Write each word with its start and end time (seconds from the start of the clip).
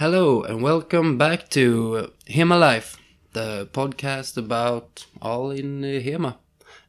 Hello 0.00 0.42
and 0.42 0.62
welcome 0.62 1.18
back 1.18 1.50
to 1.50 2.10
Hema 2.24 2.58
Life, 2.58 2.96
the 3.34 3.68
podcast 3.70 4.38
about 4.38 5.04
all 5.20 5.50
in 5.50 5.84
uh, 5.84 6.00
Hema. 6.00 6.36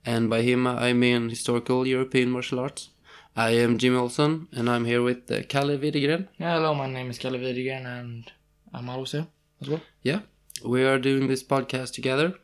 And 0.06 0.30
by 0.30 0.42
Hema, 0.44 0.80
I 0.80 0.94
mean 0.94 1.28
historical 1.28 1.86
European 1.86 2.32
martial 2.32 2.60
arts. 2.60 2.92
I 3.36 3.50
am 3.50 3.78
Jim 3.78 3.98
Olson 3.98 4.48
and 4.54 4.70
I'm 4.70 4.86
here 4.86 5.02
with 5.02 5.30
uh, 5.30 5.44
Kalle 5.50 5.78
Widegren. 5.78 6.30
Yeah, 6.38 6.54
hello, 6.54 6.74
my 6.74 6.88
name 6.88 7.10
is 7.10 7.18
Kalle 7.18 7.34
Widegren 7.34 7.86
and 7.86 8.32
I'm 8.74 8.88
also 8.88 9.28
as 9.60 9.68
well. 9.68 9.82
Yeah, 10.04 10.22
we 10.64 10.86
are 10.86 10.98
doing 10.98 11.28
this 11.28 11.44
podcast 11.44 11.92
together. 11.92 12.36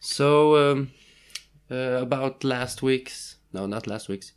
So, 0.00 0.72
um, 0.72 0.90
uh, 1.70 2.00
about 2.00 2.44
last 2.44 2.80
week's, 2.80 3.36
no, 3.52 3.66
not 3.66 3.86
last 3.86 4.08
week's, 4.08 4.32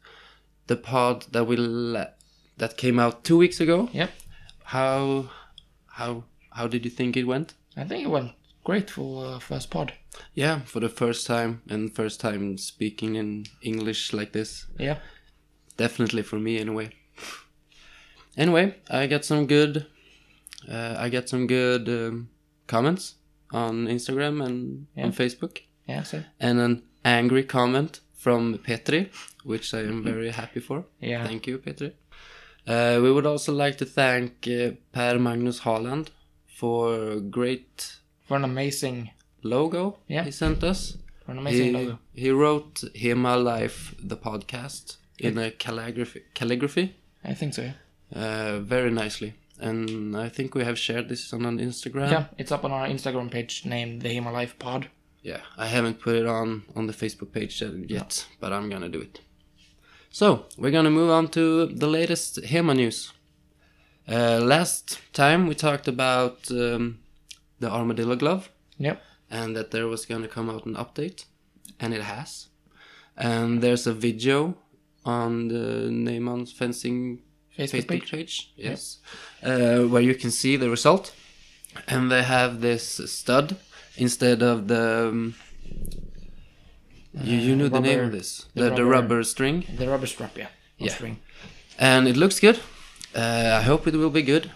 the 0.68 0.76
pod 0.76 1.28
that 1.32 1.46
will 1.46 1.94
that 2.58 2.76
came 2.76 3.00
out 3.00 3.24
two 3.24 3.38
weeks 3.38 3.62
ago. 3.62 3.88
Yep. 3.94 4.12
How, 4.66 5.30
how, 5.96 6.24
how 6.52 6.68
did 6.68 6.84
you 6.86 6.92
think 6.92 7.16
it 7.18 7.26
went? 7.26 7.54
I 7.78 7.84
think 7.86 8.04
it 8.06 8.10
went 8.10 8.32
great 8.64 8.90
for 8.90 9.26
uh, 9.26 9.40
first 9.40 9.70
pod. 9.70 9.94
Yeah, 10.34 10.60
for 10.66 10.80
the 10.80 10.90
first 10.90 11.28
time 11.28 11.62
and 11.70 11.94
first 11.96 12.20
time 12.20 12.58
speaking 12.58 13.16
in 13.16 13.46
English 13.62 14.14
like 14.14 14.32
this. 14.32 14.66
Yeah. 14.80 14.98
Definitely 15.78 16.24
for 16.24 16.40
me 16.40 16.60
anyway. 16.60 16.90
Anyway, 18.38 18.76
I 18.90 19.08
got 19.08 19.24
some 19.24 19.48
good 19.48 19.86
uh, 20.70 20.96
I 20.98 21.10
got 21.10 21.30
some 21.30 21.48
good 21.48 21.88
um, 21.88 22.30
comments 22.68 23.16
on 23.52 23.88
Instagram 23.88 24.44
and 24.46 24.88
Yeah. 24.96 25.06
on 25.06 25.12
Facebook 25.14 25.60
Yeah, 25.88 26.04
so. 26.04 26.24
and 26.40 26.60
an 26.60 26.84
angry 27.06 27.44
comment 27.44 28.02
from 28.18 28.58
Petri, 28.58 29.10
which 29.44 29.74
I 29.74 29.82
am 29.82 30.04
very 30.04 30.32
happy 30.32 30.60
for. 30.60 30.86
Yeah. 31.00 31.26
Thank 31.28 31.48
you, 31.48 31.60
Petri. 31.60 31.94
Uh, 32.68 33.00
we 33.02 33.12
would 33.12 33.26
also 33.26 33.54
like 33.54 33.78
to 33.78 33.86
thank 33.86 34.48
uh, 34.48 34.72
Per 34.92 35.20
Magnus 35.20 35.60
Haaland 35.62 36.08
for 36.48 37.20
great 37.20 37.98
For 38.28 38.38
an 38.38 38.44
amazing, 38.44 39.12
logo 39.44 39.98
Yeah. 40.08 40.24
he 40.24 40.32
sent 40.32 40.64
us. 40.64 40.98
for 41.26 41.32
an 41.32 41.38
amazing 41.40 41.66
he, 41.66 41.72
logo. 41.86 42.00
he 42.14 42.30
wrote 42.32 42.76
Hema 42.96 43.44
Life, 43.44 43.96
the 44.00 44.18
podcast, 44.18 44.98
in 45.20 45.38
a 45.38 45.52
calligraphy, 45.52 46.22
calligraphy 46.34 46.96
I 47.24 47.34
think 47.34 47.54
so, 47.54 47.62
yeah. 47.64 47.74
uh, 48.56 48.60
very 48.60 48.92
nicely. 48.92 49.34
And 49.60 50.16
I 50.18 50.30
think 50.30 50.54
we 50.54 50.64
have 50.66 50.78
shared 50.78 51.08
this 51.10 51.32
on 51.34 51.46
an 51.46 51.60
Instagram. 51.60 52.12
Yeah, 52.12 52.26
it's 52.38 52.52
up 52.52 52.66
on 52.66 52.72
our 52.72 52.88
Instagram 52.88 53.32
page 53.32 53.64
named 53.66 54.02
The 54.02 54.10
Hema 54.10 54.32
Life 54.34 54.60
Pod. 54.60 54.90
Yeah, 55.24 55.40
I 55.58 55.68
haven't 55.68 56.00
put 56.02 56.16
it 56.16 56.26
on 56.28 56.64
on 56.76 56.86
the 56.88 56.94
Facebook 56.94 57.32
page 57.32 57.62
yet, 57.88 58.26
but 58.40 58.52
I'm 58.54 58.70
gonna 58.70 58.90
do 58.90 59.02
it. 59.02 59.22
So 60.16 60.46
we're 60.58 60.72
gonna 60.72 60.92
move 60.92 61.10
on 61.10 61.28
to 61.32 61.66
the 61.66 61.88
latest 61.88 62.42
Hema 62.42 62.74
news. 62.74 63.12
Uh, 64.08 64.40
last 64.40 65.02
time 65.12 65.46
we 65.46 65.56
talked 65.56 65.90
about 65.90 66.50
um, 66.52 67.00
the 67.60 67.70
armadillo 67.70 68.16
glove 68.16 68.50
Yep. 68.78 69.04
and 69.30 69.58
that 69.58 69.72
there 69.72 69.88
was 69.88 70.06
gonna 70.06 70.30
come 70.30 70.50
out 70.50 70.66
an 70.66 70.76
update, 70.76 71.26
and 71.82 71.94
it 71.94 72.02
has. 72.02 72.48
And 73.18 73.62
there's 73.62 73.88
a 73.88 73.94
video 73.94 74.56
on 75.04 75.50
the 75.50 75.90
Neyman's 75.92 76.54
fencing 76.54 77.22
Facebook, 77.58 77.82
Facebook 77.82 78.00
page. 78.00 78.12
page, 78.12 78.54
yes, 78.56 79.00
uh, 79.44 79.80
where 79.80 80.02
you 80.02 80.16
can 80.16 80.32
see 80.32 80.56
the 80.56 80.70
result, 80.70 81.14
and 81.90 82.10
they 82.10 82.24
have 82.24 82.62
this 82.62 83.02
stud 83.12 83.58
instead 83.98 84.42
of 84.42 84.70
the. 84.70 85.10
Um, 85.10 85.36
you 87.24 87.38
you 87.38 87.56
know 87.56 87.70
the 87.70 87.80
name 87.80 88.00
of 88.00 88.12
this, 88.12 88.46
the 88.54 88.64
the, 88.64 88.70
the 88.76 88.86
rubber- 88.86 89.16
rubber 89.16 89.24
string, 89.24 89.66
The 89.78 89.88
rubber 89.88 90.08
strap, 90.08 90.38
yeah. 90.38 90.48
Yeah. 90.78 90.94
String. 90.94 91.18
and 91.80 92.08
it 92.08 92.18
looks 92.18 92.40
good. 92.40 92.60
Uh, 93.16 93.60
I 93.60 93.64
hope 93.64 93.88
it 93.88 93.96
will 93.96 94.10
be 94.10 94.22
good, 94.22 94.52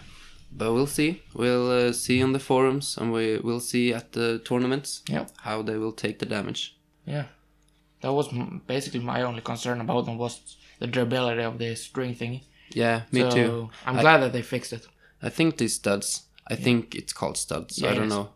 but 0.52 0.72
we'll 0.74 0.86
see. 0.86 1.22
We'll 1.34 1.70
uh, 1.70 1.92
see 1.92 2.22
on 2.22 2.32
the 2.32 2.38
forums, 2.40 2.98
and 2.98 3.10
we 3.12 3.38
will 3.38 3.60
see 3.60 3.94
at 3.94 4.12
the 4.12 4.38
tournaments 4.44 5.02
Yep. 5.08 5.30
how 5.42 5.62
they 5.62 5.78
will 5.78 5.92
take 5.92 6.18
the 6.18 6.26
damage. 6.26 6.76
Yeah. 7.06 7.24
That 8.02 8.12
was 8.12 8.28
m- 8.32 8.60
basically 8.66 9.00
my 9.00 9.22
only 9.22 9.40
concern 9.42 9.80
about 9.80 10.04
them 10.06 10.18
was 10.18 10.40
the 10.78 10.86
durability 10.86 11.42
of 11.42 11.58
the 11.58 11.74
string 11.76 12.14
thing 12.14 12.40
Yeah, 12.74 13.02
me 13.12 13.20
so 13.20 13.30
too. 13.30 13.70
I'm 13.86 13.98
I- 13.98 14.02
glad 14.02 14.18
that 14.22 14.32
they 14.32 14.42
fixed 14.42 14.72
it. 14.72 14.86
I 15.22 15.30
think 15.30 15.56
these 15.56 15.74
studs. 15.74 16.26
I 16.52 16.56
think 16.56 16.94
it's 16.94 17.12
called 17.12 17.36
studs. 17.36 17.78
Yeah, 17.78 17.92
I 17.92 17.94
don't 17.94 18.08
know. 18.08 18.28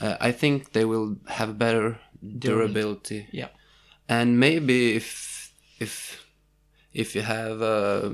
Uh, 0.00 0.16
I 0.28 0.32
think 0.32 0.72
they 0.72 0.84
will 0.84 1.16
have 1.26 1.56
better 1.58 1.98
durability. 2.38 3.26
Yeah. 3.32 3.48
And 4.10 4.40
maybe 4.40 4.96
if 4.96 5.52
if 5.78 6.26
if 6.92 7.14
you 7.14 7.22
have 7.22 7.62
a 7.62 8.10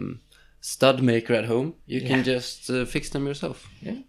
stud 0.61 1.03
maker 1.03 1.33
at 1.33 1.47
home, 1.47 1.75
you 1.87 2.03
can 2.03 2.23
just 2.23 2.69
uh, 2.71 2.84
fix 2.84 3.09
them 3.09 3.27
yourself. 3.27 3.67
Yeah. 3.81 4.01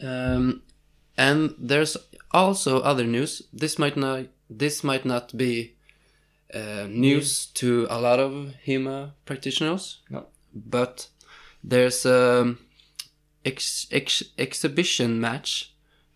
Um, 0.00 0.62
and 1.16 1.54
there's 1.58 1.96
also 2.32 2.80
other 2.80 3.04
news. 3.04 3.42
This 3.52 3.78
might 3.78 3.96
not 3.96 4.26
this 4.50 4.84
might 4.84 5.06
not 5.06 5.34
be 5.36 5.76
uh, 6.52 6.86
news 6.88 7.46
to 7.54 7.86
a 7.88 7.98
lot 7.98 8.20
of 8.20 8.54
HEMA 8.66 9.12
practitioners, 9.24 10.00
No. 10.10 10.26
but 10.54 11.08
there's 11.64 12.04
a 12.04 12.56
ex- 13.42 13.86
ex- 13.90 14.32
exhibition 14.36 15.18
match 15.18 15.72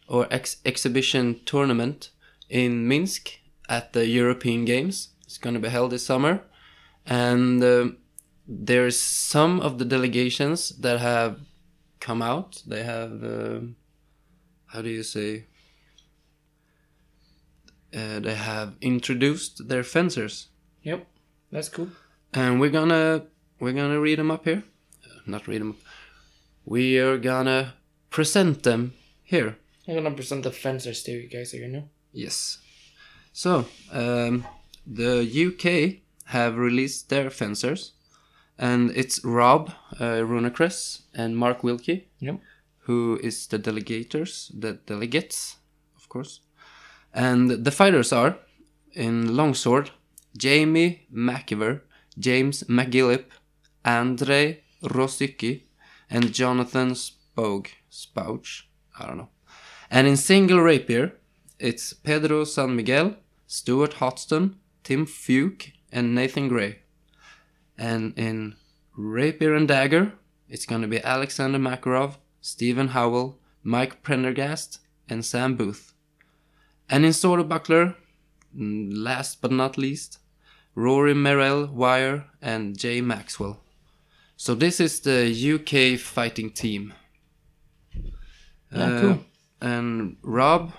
or 0.09 0.27
ex- 0.31 0.59
exhibition 0.67 1.41
tournament 1.47 2.11
in 2.51 2.87
Minsk 2.87 3.31
at 3.69 3.93
the 3.93 4.07
European 4.07 4.65
Games. 4.65 5.11
It's 5.25 5.39
going 5.39 5.55
to 5.55 5.61
be 5.61 5.69
held 5.69 5.91
this 5.93 6.07
summer, 6.07 6.41
and 7.05 7.63
um 7.65 7.97
there's 8.49 8.99
some 9.01 9.59
of 9.61 9.79
the 9.79 9.85
delegations 9.85 10.69
that 10.81 11.01
have 11.01 11.41
come 12.01 12.23
out. 12.23 12.63
They 12.67 12.83
have 12.85 13.13
um 13.25 13.77
how 14.67 14.83
do 14.83 14.89
you 14.91 15.03
say? 15.03 15.47
Uh, 17.95 18.21
they 18.21 18.35
have 18.35 18.75
introduced 18.81 19.69
their 19.69 19.83
fencers, 19.83 20.49
Yep. 20.83 21.07
That's 21.51 21.69
cool. 21.69 21.89
and 22.35 22.61
we're 22.61 22.71
gonna 22.71 23.27
we're 23.61 23.73
gonna 23.73 23.99
read 24.01 24.19
them 24.19 24.31
up 24.31 24.45
here. 24.45 24.63
Uh, 25.05 25.21
not 25.27 25.47
read 25.49 25.61
them. 25.61 25.71
Up. 25.71 25.77
We 26.65 26.99
are 26.99 27.17
gonna 27.17 27.75
present 28.11 28.65
them 28.65 28.93
here. 29.23 29.57
I'm 29.89 29.95
gonna 29.95 30.11
present 30.11 30.43
the 30.43 30.51
fencers 30.53 31.03
to 31.05 31.13
you 31.13 31.29
guys, 31.29 31.53
so 31.53 31.57
you 31.57 31.69
know. 31.69 31.89
Yes. 32.13 32.59
So, 33.37 33.67
um, 33.93 34.47
the 34.87 35.21
UK 35.21 36.01
have 36.25 36.57
released 36.57 37.11
their 37.11 37.29
fencers, 37.29 37.93
and 38.59 38.91
it's 38.93 39.23
Rob 39.27 39.73
uh, 40.01 40.25
Runacres 40.25 41.03
and 41.15 41.37
Mark 41.37 41.63
Wilkie, 41.63 42.09
Yep. 42.21 42.41
who 42.87 43.21
is 43.23 43.47
the 43.49 43.59
delegators, 43.59 44.51
the 44.59 44.79
delegates, 44.87 45.57
of 45.99 46.09
course. 46.09 46.41
And 47.13 47.51
the 47.51 47.71
fighters 47.71 48.11
are 48.11 48.39
in 48.95 49.37
longsword 49.37 49.91
Jamie 50.39 51.07
McIver, 51.15 51.83
James 52.19 52.63
McGillip, 52.71 53.25
Andre 53.85 54.63
Rosicki, 54.83 55.65
and 56.09 56.33
Jonathan 56.33 56.95
Spogue. 56.95 57.69
Spouch? 57.91 58.63
I 58.99 59.07
don't 59.07 59.19
know. 59.19 59.29
And 59.91 60.07
in 60.07 60.17
single 60.17 60.63
rapier, 60.63 61.13
it's 61.59 61.93
Pedro 61.93 62.45
San 62.45 62.75
Miguel, 62.75 63.15
Stuart 63.47 63.95
Hotston, 63.95 64.55
Tim 64.85 65.07
Fuke, 65.07 65.73
and 65.93 66.15
Nathan 66.15 66.49
Gray. 66.49 66.81
And 67.79 68.13
in 68.19 68.57
rapier 68.97 69.55
and 69.55 69.69
dagger, 69.69 70.13
it's 70.49 70.67
gonna 70.67 70.89
be 70.89 71.03
Alexander 71.03 71.59
Makarov, 71.59 72.17
Stephen 72.41 72.89
Howell, 72.89 73.39
Mike 73.63 74.03
Prendergast, 74.03 74.81
and 75.09 75.25
Sam 75.25 75.57
Booth. 75.57 75.93
And 76.89 77.05
in 77.05 77.13
sword 77.13 77.41
and 77.41 77.49
buckler, 77.49 77.97
mm, 78.57 78.91
last 78.93 79.41
but 79.41 79.51
not 79.53 79.77
least, 79.77 80.19
Rory 80.75 81.15
Merrill 81.15 81.67
Wire 81.67 82.27
and 82.41 82.79
Jay 82.79 83.01
Maxwell. 83.01 83.61
So 84.37 84.55
this 84.55 84.79
is 84.81 85.01
the 85.01 85.27
UK 85.33 85.99
fighting 85.99 86.51
team. 86.51 86.93
Yeah, 88.73 88.83
Uh, 88.85 89.01
cool. 89.01 89.25
And 89.61 90.17
Rob 90.23 90.73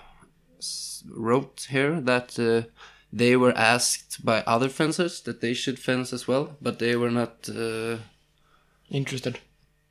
wrote 1.08 1.66
here 1.70 2.00
that 2.00 2.38
uh, 2.38 2.68
they 3.12 3.36
were 3.36 3.52
asked 3.56 4.24
by 4.24 4.42
other 4.46 4.68
fencers 4.68 5.20
that 5.22 5.40
they 5.40 5.54
should 5.54 5.78
fence 5.78 6.12
as 6.12 6.28
well, 6.28 6.56
but 6.60 6.78
they 6.78 6.96
were 6.96 7.10
not. 7.10 7.48
Uh, 7.48 7.98
Interested. 8.90 9.38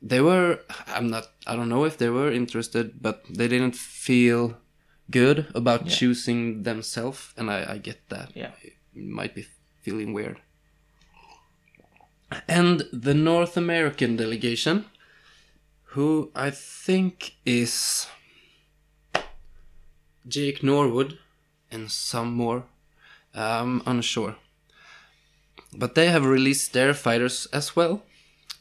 they 0.02 0.22
were. 0.22 0.60
I'm 0.88 1.10
not. 1.10 1.28
I 1.46 1.56
don't 1.56 1.70
know 1.70 1.86
if 1.86 1.98
they 1.98 2.10
were 2.10 2.32
interested, 2.32 3.02
but 3.02 3.24
they 3.30 3.48
didn't 3.48 3.76
feel 3.76 4.58
good 5.12 5.46
about 5.56 5.86
Yeah. 5.86 5.92
choosing 5.96 6.64
themselves, 6.64 7.34
and 7.38 7.50
I, 7.50 7.74
I 7.74 7.78
get 7.78 8.10
that. 8.10 8.32
Yeah. 8.36 8.52
You 8.94 9.04
might 9.14 9.34
be 9.36 9.46
feeling 9.84 10.14
weird. 10.14 10.38
And 12.48 12.84
the 12.92 13.14
North 13.14 13.56
American 13.56 14.18
delegation, 14.18 14.86
who 15.94 16.32
I 16.36 16.50
think 16.52 17.36
is 17.46 18.08
Jake 20.28 20.64
Norwood 20.64 21.18
and 21.72 21.92
some 21.92 22.34
more. 22.34 22.64
Um, 23.34 23.82
I'm 23.86 23.98
unsure. 23.98 24.36
But 25.74 25.96
they 25.96 26.08
have 26.10 26.26
released 26.26 26.74
their 26.74 26.94
fighters 26.94 27.48
as 27.54 27.76
well. 27.76 28.04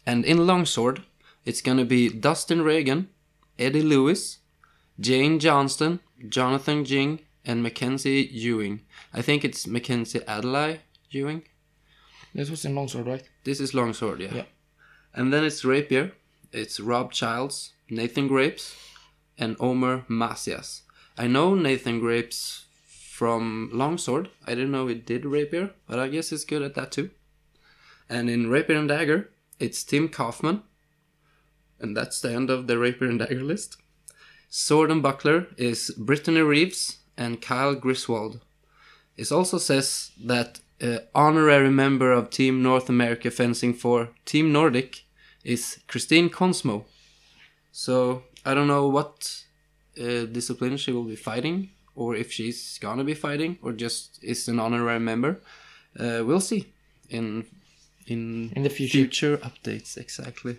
And 0.04 0.24
in 0.24 0.46
Longsword, 0.46 1.02
it's 1.44 1.62
gonna 1.62 1.84
be 1.84 2.08
Dustin 2.08 2.62
Reagan, 2.62 3.08
Eddie 3.58 3.82
Lewis, 3.82 4.38
Jane 4.98 5.38
Johnston, 5.38 6.00
Jonathan 6.28 6.84
Jing, 6.84 7.20
and 7.44 7.62
Mackenzie 7.62 8.28
Ewing. 8.32 8.82
I 9.14 9.22
think 9.22 9.44
it's 9.44 9.66
Mackenzie 9.66 10.20
Adlai 10.26 10.80
Ewing. 11.10 11.44
This 12.34 12.50
was 12.50 12.64
in 12.64 12.74
Longsword, 12.74 13.06
right? 13.06 13.22
This 13.44 13.60
is 13.60 13.72
longsword, 13.72 14.20
yeah. 14.20 14.34
Yeah. 14.34 14.44
And 15.14 15.32
then 15.32 15.44
it's 15.44 15.64
rapier. 15.64 16.12
It's 16.52 16.80
Rob 16.80 17.12
Childs, 17.12 17.72
Nathan 17.88 18.28
Grapes, 18.28 18.76
and 19.38 19.56
Omer 19.58 20.04
Masias. 20.08 20.82
I 21.18 21.26
know 21.26 21.54
Nathan 21.54 22.00
Grapes 22.00 22.66
from 23.16 23.70
longsword. 23.72 24.28
I 24.46 24.50
didn't 24.50 24.72
know 24.72 24.86
he 24.86 24.94
did 24.94 25.24
rapier, 25.24 25.70
but 25.88 25.98
I 25.98 26.08
guess 26.08 26.30
he's 26.30 26.44
good 26.44 26.62
at 26.62 26.74
that 26.74 26.92
too. 26.92 27.10
And 28.08 28.28
in 28.28 28.50
rapier 28.50 28.76
and 28.76 28.88
dagger, 28.88 29.30
it's 29.58 29.82
Tim 29.82 30.08
Kaufman. 30.08 30.62
And 31.80 31.96
that's 31.96 32.20
the 32.20 32.32
end 32.32 32.50
of 32.50 32.66
the 32.66 32.78
rapier 32.78 33.08
and 33.08 33.18
dagger 33.18 33.42
list. 33.42 33.78
Sword 34.50 34.90
and 34.90 35.02
buckler 35.02 35.46
is 35.56 35.90
Brittany 35.96 36.40
Reeves 36.40 36.98
and 37.16 37.40
Kyle 37.40 37.74
Griswold. 37.74 38.40
It 39.16 39.32
also 39.32 39.58
says 39.58 40.12
that 40.22 40.60
uh, 40.82 40.98
honorary 41.14 41.70
member 41.70 42.12
of 42.12 42.28
Team 42.28 42.62
North 42.62 42.90
America 42.90 43.30
fencing 43.30 43.72
for 43.72 44.10
Team 44.26 44.52
Nordic 44.52 45.04
is 45.42 45.80
Christine 45.86 46.28
Consmo. 46.28 46.84
So 47.72 48.24
I 48.44 48.52
don't 48.52 48.68
know 48.68 48.86
what 48.88 49.44
uh, 50.00 50.26
discipline 50.26 50.76
she 50.76 50.92
will 50.92 51.04
be 51.04 51.16
fighting, 51.16 51.70
or 51.94 52.14
if 52.16 52.30
she's 52.32 52.78
gonna 52.80 53.04
be 53.04 53.14
fighting, 53.14 53.58
or 53.62 53.72
just 53.72 54.18
is 54.22 54.48
an 54.48 54.58
honorary 54.60 55.00
member. 55.00 55.40
Uh, 55.98 56.22
we'll 56.26 56.40
see 56.40 56.66
in 57.08 57.44
in 58.06 58.52
In 58.56 58.62
the 58.62 58.70
future. 58.70 58.98
future 58.98 59.36
updates 59.38 59.96
exactly. 59.96 60.56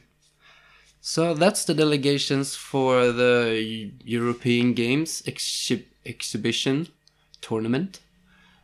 So 1.01 1.34
that's 1.34 1.63
the 1.66 1.74
delegations 1.74 2.56
for 2.56 3.12
the 3.12 3.92
European 4.04 4.74
Games 4.74 5.22
exhi- 5.22 5.86
exhibition 6.06 6.88
tournament. 7.42 8.00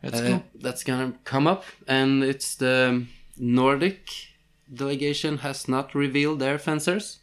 Let's 0.03 0.19
Uh, 0.19 0.27
go. 0.27 0.43
That's 0.55 0.83
gonna 0.83 1.13
come 1.23 1.47
up, 1.47 1.63
and 1.87 2.23
it's 2.23 2.55
the 2.55 3.05
Nordic 3.37 4.09
delegation 4.73 5.37
has 5.37 5.67
not 5.67 5.95
revealed 5.95 6.39
their 6.39 6.57
fencers, 6.59 7.19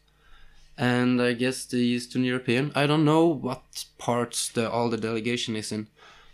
and 0.81 1.21
I 1.21 1.35
guess 1.35 1.67
the 1.67 1.77
Eastern 1.77 2.25
European. 2.25 2.73
I 2.75 2.87
don't 2.87 3.05
know 3.05 3.27
what 3.27 3.85
parts 3.99 4.49
the 4.49 4.69
all 4.71 4.89
the 4.89 4.97
delegation 4.97 5.55
is 5.55 5.71
in, 5.73 5.89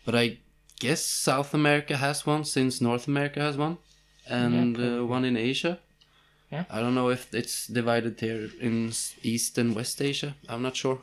but 0.04 0.14
I 0.14 0.38
guess 0.78 1.04
South 1.04 1.52
America 1.52 1.96
has 1.96 2.24
one 2.24 2.44
since 2.44 2.80
North 2.80 3.08
America 3.08 3.40
has 3.40 3.56
one, 3.56 3.78
and 4.28 4.78
Yeah, 4.78 5.00
uh, 5.00 5.04
one 5.04 5.24
in 5.24 5.36
Asia. 5.36 5.80
Yeah. 6.52 6.64
I 6.70 6.80
don't 6.80 6.94
know 6.94 7.08
if 7.08 7.34
it's 7.34 7.66
divided 7.66 8.20
here 8.20 8.48
in 8.60 8.92
East 9.22 9.58
and 9.58 9.74
West 9.74 10.00
Asia. 10.00 10.36
I'm 10.48 10.62
not 10.62 10.76
sure. 10.76 11.00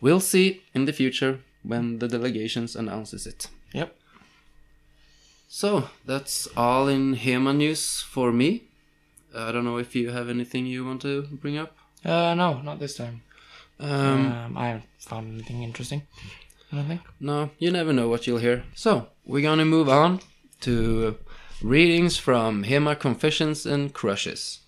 We'll 0.00 0.20
see 0.20 0.62
in 0.74 0.84
the 0.84 0.92
future 0.92 1.40
when 1.64 1.98
the 1.98 2.06
delegations 2.06 2.76
announces 2.76 3.26
it. 3.26 3.48
Yep. 3.72 3.96
So 5.48 5.88
that's 6.06 6.46
all 6.56 6.86
in 6.86 7.16
HEMA 7.16 7.52
news 7.56 8.00
for 8.00 8.30
me. 8.30 8.68
I 9.36 9.50
don't 9.50 9.64
know 9.64 9.78
if 9.78 9.96
you 9.96 10.10
have 10.10 10.28
anything 10.28 10.66
you 10.66 10.84
want 10.84 11.02
to 11.02 11.22
bring 11.42 11.58
up. 11.58 11.76
Uh, 12.04 12.34
no, 12.34 12.60
not 12.62 12.78
this 12.78 12.96
time. 12.96 13.22
Um, 13.80 14.32
Um, 14.32 14.56
I 14.56 14.66
haven't 14.68 14.84
found 14.98 15.32
anything 15.34 15.62
interesting. 15.62 16.02
I 16.72 16.76
don't 16.76 16.86
think. 16.88 17.00
no, 17.20 17.50
you 17.58 17.70
never 17.70 17.92
know 17.92 18.08
what 18.08 18.26
you'll 18.26 18.38
hear. 18.38 18.64
So 18.74 19.08
we're 19.24 19.42
gonna 19.42 19.64
move 19.64 19.88
on 19.88 20.20
to 20.60 21.16
readings 21.62 22.16
from 22.16 22.64
HEMA 22.64 22.96
confessions 22.98 23.66
and 23.66 23.92
crushes, 23.92 24.60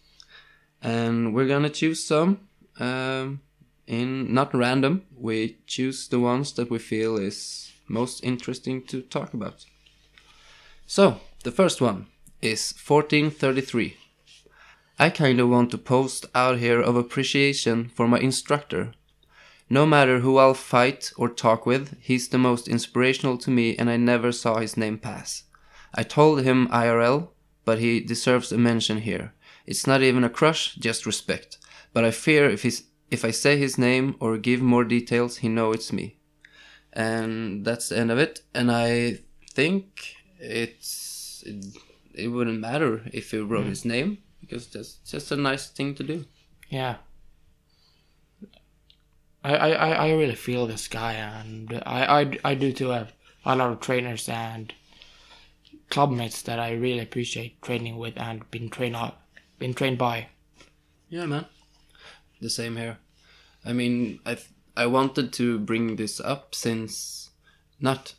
and 0.83 1.35
we're 1.35 1.49
gonna 1.49 1.71
choose 1.71 2.03
some 2.05 2.39
um, 2.79 3.41
in 3.87 4.33
not 4.33 4.55
random. 4.55 5.03
We 5.17 5.57
choose 5.67 6.09
the 6.09 6.21
ones 6.21 6.53
that 6.55 6.71
we 6.71 6.79
feel 6.79 7.17
is 7.17 7.73
most 7.89 8.23
interesting 8.25 8.83
to 8.87 9.03
talk 9.03 9.35
about. 9.35 9.65
So 10.87 11.21
the 11.45 11.53
first 11.53 11.81
one 11.81 12.07
is 12.43 12.73
1433. 12.87 13.97
I 14.99 15.11
kind 15.11 15.41
of 15.41 15.51
want 15.51 15.71
to 15.73 15.79
post 15.79 16.25
out 16.35 16.59
here 16.59 16.81
of 16.81 16.97
appreciation 16.97 17.91
for 17.95 18.09
my 18.09 18.19
instructor. 18.19 18.93
No 19.69 19.85
matter 19.85 20.21
who 20.21 20.39
I'll 20.39 20.55
fight 20.55 21.13
or 21.19 21.29
talk 21.29 21.67
with, 21.67 21.99
he's 22.01 22.29
the 22.29 22.39
most 22.39 22.67
inspirational 22.67 23.37
to 23.39 23.51
me 23.51 23.77
and 23.77 23.91
I 23.91 23.99
never 23.99 24.33
saw 24.33 24.57
his 24.57 24.75
name 24.75 24.97
pass. 24.97 25.43
I 25.95 26.03
told 26.03 26.43
him 26.43 26.69
IRL, 26.69 27.29
but 27.67 27.79
he 27.79 28.01
deserves 28.01 28.51
a 28.53 28.57
mention 28.57 29.03
here. 29.03 29.35
It's 29.67 29.87
not 29.87 30.03
even 30.03 30.25
a 30.25 30.31
crush, 30.31 30.77
just 30.77 31.05
respect. 31.05 31.59
But 31.93 32.05
I 32.05 32.11
fear 32.11 32.49
if 32.49 32.63
he's 32.63 32.85
if 33.11 33.25
I 33.25 33.33
say 33.33 33.59
his 33.59 33.77
name 33.77 34.17
or 34.19 34.39
give 34.39 34.63
more 34.63 34.85
details, 34.85 35.39
he 35.39 35.49
know 35.49 35.73
it's 35.73 35.93
me. 35.93 36.17
And 36.93 37.67
that's 37.67 37.91
the 37.91 37.99
end 37.99 38.11
of 38.11 38.19
it. 38.19 38.41
And 38.55 38.71
I 38.73 39.19
think 39.53 40.15
it's 40.39 41.43
it, 41.45 41.77
it 42.15 42.29
wouldn't 42.29 42.61
matter 42.61 43.03
if 43.13 43.33
he 43.33 43.39
wrote 43.39 43.67
his 43.67 43.85
name 43.85 44.19
because 44.47 44.67
that's 44.69 44.95
just 45.05 45.33
a 45.33 45.37
nice 45.37 45.69
thing 45.69 45.95
to 45.97 46.03
do. 46.03 46.25
Yeah. 46.69 46.97
I, 49.43 49.57
I, 49.57 49.71
I 49.71 49.91
I 50.07 50.13
really 50.13 50.35
feel 50.35 50.67
this 50.67 50.89
guy, 50.89 51.15
and 51.15 51.83
I, 51.87 52.23
I, 52.23 52.39
I 52.45 52.55
do 52.55 52.73
too 52.73 52.89
have 52.89 53.13
a 53.45 53.55
lot 53.55 53.71
of 53.71 53.81
trainers 53.81 54.29
and 54.29 54.73
clubmates 55.91 56.43
that 56.45 56.59
I 56.59 56.73
really 56.73 57.01
appreciate 57.01 57.63
training 57.63 57.97
with 57.97 58.19
and 58.19 58.51
been 58.51 58.71
trained 58.71 58.97
out, 58.97 59.19
been 59.59 59.75
trained 59.75 59.99
by. 59.99 60.29
Yeah, 61.09 61.27
man. 61.27 61.47
The 62.41 62.51
same 62.51 62.77
here. 62.77 62.99
I 63.65 63.73
mean, 63.73 64.19
I 64.27 64.39
I 64.77 64.87
wanted 64.87 65.33
to 65.35 65.59
bring 65.59 65.97
this 65.97 66.21
up 66.21 66.55
since 66.55 67.31
not 67.81 68.15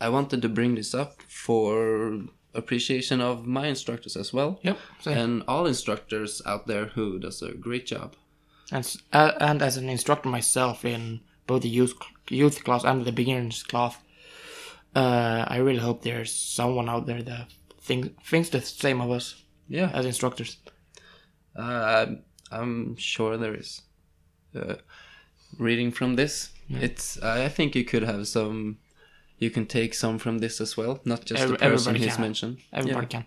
I 0.00 0.08
wanted 0.08 0.40
to 0.42 0.48
bring 0.48 0.76
this 0.76 0.94
up 0.94 1.20
for 1.22 2.24
appreciation 2.54 3.20
of 3.20 3.46
my 3.46 3.66
instructors 3.68 4.16
as 4.16 4.32
well. 4.32 4.58
Yep. 4.62 4.78
So, 5.00 5.10
And 5.12 5.42
all 5.46 5.66
instructors 5.66 6.42
out 6.46 6.66
there 6.66 6.86
who 6.86 7.18
does 7.18 7.42
a 7.42 7.52
great 7.54 7.86
job. 7.86 8.14
and 8.72 8.84
uh, 9.12 9.32
and 9.40 9.62
as 9.62 9.76
an 9.76 9.88
instructor 9.88 10.28
myself 10.28 10.84
in 10.84 11.20
both 11.46 11.62
the 11.62 11.68
youth 11.68 11.94
youth 12.28 12.62
class 12.64 12.84
and 12.84 13.04
the 13.04 13.12
beginners 13.12 13.62
class, 13.64 13.96
uh, 14.94 15.44
I 15.48 15.56
really 15.58 15.80
hope 15.80 16.02
there's 16.02 16.32
someone 16.32 16.88
out 16.88 17.06
there 17.06 17.22
that 17.22 17.48
thinks 17.80 18.08
thinks 18.30 18.48
the 18.50 18.60
same 18.60 19.00
of 19.00 19.10
us 19.10 19.44
Yeah. 19.68 19.90
as 19.94 20.04
instructors. 20.06 20.56
Uh, 21.56 21.62
I'm, 22.06 22.22
I'm 22.52 22.96
sure 22.96 23.36
there 23.36 23.54
is. 23.60 23.82
Uh, 24.54 24.74
reading 25.58 25.92
from 25.92 26.16
this, 26.16 26.50
it's 26.68 27.20
I 27.22 27.48
think 27.48 27.74
you 27.74 27.84
could 27.84 28.02
have 28.04 28.26
some 28.28 28.78
you 29.40 29.50
can 29.50 29.66
take 29.66 29.94
some 29.94 30.18
from 30.18 30.38
this 30.38 30.60
as 30.60 30.76
well, 30.76 31.00
not 31.04 31.24
just 31.24 31.42
Every- 31.42 31.56
the 31.56 31.64
person 31.70 31.94
he's 31.96 32.14
can. 32.14 32.20
mentioned. 32.22 32.58
Everybody 32.72 33.06
Yeah. 33.10 33.22
can. 33.22 33.24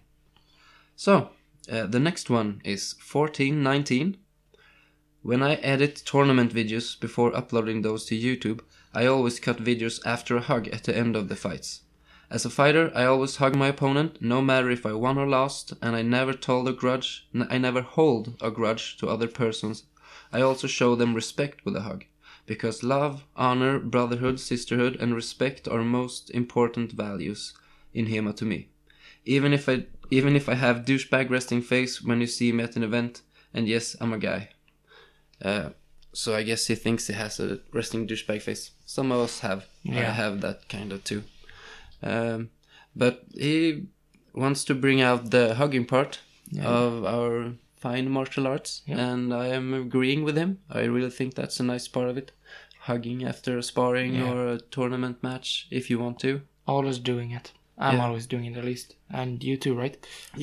So, 0.96 1.30
uh, 1.72 1.88
the 1.88 2.00
next 2.00 2.30
one 2.30 2.62
is 2.64 2.96
1419. 3.00 4.18
When 5.22 5.42
I 5.42 5.56
edit 5.56 5.96
tournament 6.06 6.54
videos 6.54 7.00
before 7.00 7.36
uploading 7.36 7.82
those 7.82 8.06
to 8.06 8.16
YouTube, 8.16 8.60
I 8.94 9.06
always 9.08 9.40
cut 9.40 9.58
videos 9.64 10.00
after 10.06 10.38
a 10.38 10.42
hug 10.42 10.68
at 10.68 10.84
the 10.84 10.96
end 10.96 11.16
of 11.16 11.28
the 11.30 11.36
fights. 11.36 11.82
As 12.30 12.46
a 12.46 12.50
fighter, 12.50 12.92
I 12.96 13.06
always 13.06 13.38
hug 13.38 13.56
my 13.56 13.68
opponent, 13.68 14.22
no 14.22 14.42
matter 14.42 14.70
if 14.70 14.86
I 14.86 14.94
won 14.94 15.18
or 15.18 15.28
lost, 15.28 15.74
and 15.82 15.96
I 15.96 16.02
never 16.02 16.34
told 16.34 16.68
a 16.68 16.74
grudge, 16.74 17.28
n- 17.34 17.48
I 17.50 17.58
never 17.58 17.82
hold 17.82 18.36
a 18.42 18.52
grudge 18.52 18.98
to 18.98 19.08
other 19.10 19.28
persons. 19.28 19.84
I 20.32 20.42
also 20.42 20.68
show 20.68 20.96
them 20.96 21.14
respect 21.14 21.64
with 21.66 21.76
a 21.76 21.82
hug. 21.82 22.06
Because 22.46 22.84
love, 22.84 23.24
honor, 23.36 23.80
brotherhood, 23.80 24.40
sisterhood, 24.40 24.98
and 25.00 25.16
respect 25.16 25.68
are 25.68 25.82
most 25.84 26.30
important 26.32 26.92
values 26.92 27.54
in 27.94 28.08
HEMA 28.08 28.34
to 28.36 28.46
me 28.46 28.70
even 29.26 29.54
if 29.54 29.70
I 29.70 29.86
even 30.12 30.36
if 30.36 30.50
I 30.50 30.56
have 30.56 30.86
douchebag 30.86 31.30
resting 31.30 31.62
face 31.62 32.02
when 32.02 32.22
you 32.22 32.28
see 32.28 32.52
me 32.52 32.64
at 32.64 32.76
an 32.76 32.84
event, 32.84 33.22
and 33.54 33.68
yes, 33.68 33.96
I'm 34.00 34.14
a 34.14 34.18
guy. 34.20 34.50
Uh, 35.42 35.70
so 36.12 36.36
I 36.36 36.44
guess 36.44 36.68
he 36.68 36.76
thinks 36.76 37.08
he 37.08 37.14
has 37.14 37.40
a 37.40 37.60
resting 37.72 38.08
douchebag 38.08 38.42
face. 38.42 38.72
Some 38.86 39.12
of 39.12 39.20
us 39.22 39.40
have. 39.40 39.66
I 39.90 39.94
Yeah. 40.02 40.12
have 40.14 40.42
that 40.42 40.70
kind 40.70 40.92
of 40.92 41.04
too. 41.04 41.24
Um, 42.04 42.50
but 42.96 43.24
he 43.34 43.88
wants 44.34 44.64
to 44.66 44.76
bring 44.76 45.02
out 45.02 45.32
the 45.32 45.56
hugging 45.56 45.86
part 45.86 46.20
of 46.62 47.06
our 47.06 47.54
fine 47.84 48.08
martial 48.18 48.46
arts, 48.54 48.72
Yeah. 48.88 49.00
and 49.10 49.34
I 49.34 49.48
am 49.60 49.74
agreeing 49.86 50.24
with 50.28 50.38
him. 50.38 50.52
I 50.80 50.82
really 50.96 51.10
think 51.18 51.34
that's 51.34 51.60
a 51.60 51.64
nice 51.74 51.88
part 51.96 52.10
of 52.12 52.18
it. 52.22 52.32
Hugging 52.90 53.20
after 53.32 53.58
a 53.58 53.64
sparring 53.72 54.16
Yeah. 54.16 54.30
or 54.32 54.38
a 54.54 54.60
tournament 54.76 55.18
match, 55.28 55.68
if 55.80 55.90
you 55.90 55.98
want 56.04 56.18
to. 56.26 56.32
Always 56.66 57.00
doing 57.00 57.32
it. 57.40 57.48
I'm 57.78 57.98
Yeah. 57.98 58.06
always 58.08 58.28
doing 58.28 58.46
it 58.46 58.58
at 58.58 58.66
least. 58.72 58.96
And 59.10 59.44
you 59.44 59.56
too, 59.58 59.74
right? 59.84 59.96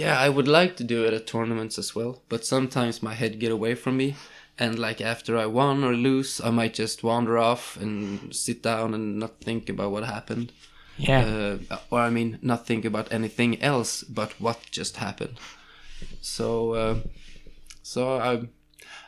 Yeah, 0.02 0.16
I 0.26 0.28
would 0.34 0.48
like 0.48 0.74
to 0.76 0.84
do 0.94 1.04
it 1.06 1.14
at 1.14 1.26
tournaments 1.26 1.78
as 1.78 1.94
well, 1.96 2.12
but 2.28 2.44
sometimes 2.44 3.02
my 3.02 3.14
head 3.14 3.40
get 3.40 3.52
away 3.52 3.74
from 3.76 3.96
me, 3.96 4.08
and 4.58 4.78
like 4.78 5.00
after 5.14 5.32
I 5.38 5.46
won 5.46 5.84
or 5.84 5.94
lose, 5.94 6.40
I 6.48 6.50
might 6.50 6.74
just 6.78 7.02
wander 7.02 7.36
off 7.50 7.76
and 7.82 8.34
sit 8.34 8.62
down 8.62 8.94
and 8.94 9.18
not 9.18 9.40
think 9.44 9.68
about 9.70 9.92
what 9.92 10.04
happened. 10.16 10.48
Yeah. 10.98 11.24
Uh, 11.70 11.78
or 11.90 12.00
I 12.08 12.10
mean, 12.10 12.38
not 12.42 12.66
think 12.66 12.84
about 12.84 13.12
anything 13.12 13.50
else 13.62 14.04
but 14.18 14.30
what 14.40 14.58
just 14.78 14.96
happened. 14.96 15.36
So, 16.20 16.46
uh, 16.82 16.96
so 17.90 18.18
I, 18.18 18.42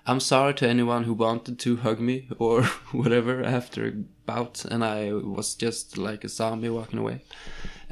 I'm 0.06 0.18
sorry 0.18 0.54
to 0.54 0.68
anyone 0.68 1.04
who 1.04 1.14
wanted 1.14 1.60
to 1.60 1.76
hug 1.76 2.00
me 2.00 2.28
or 2.36 2.64
whatever 2.90 3.40
after 3.40 3.86
a 3.86 3.92
bout, 3.92 4.64
and 4.64 4.84
I 4.84 5.12
was 5.12 5.54
just 5.54 5.96
like 5.96 6.24
a 6.24 6.28
zombie 6.28 6.68
walking 6.68 6.98
away. 6.98 7.20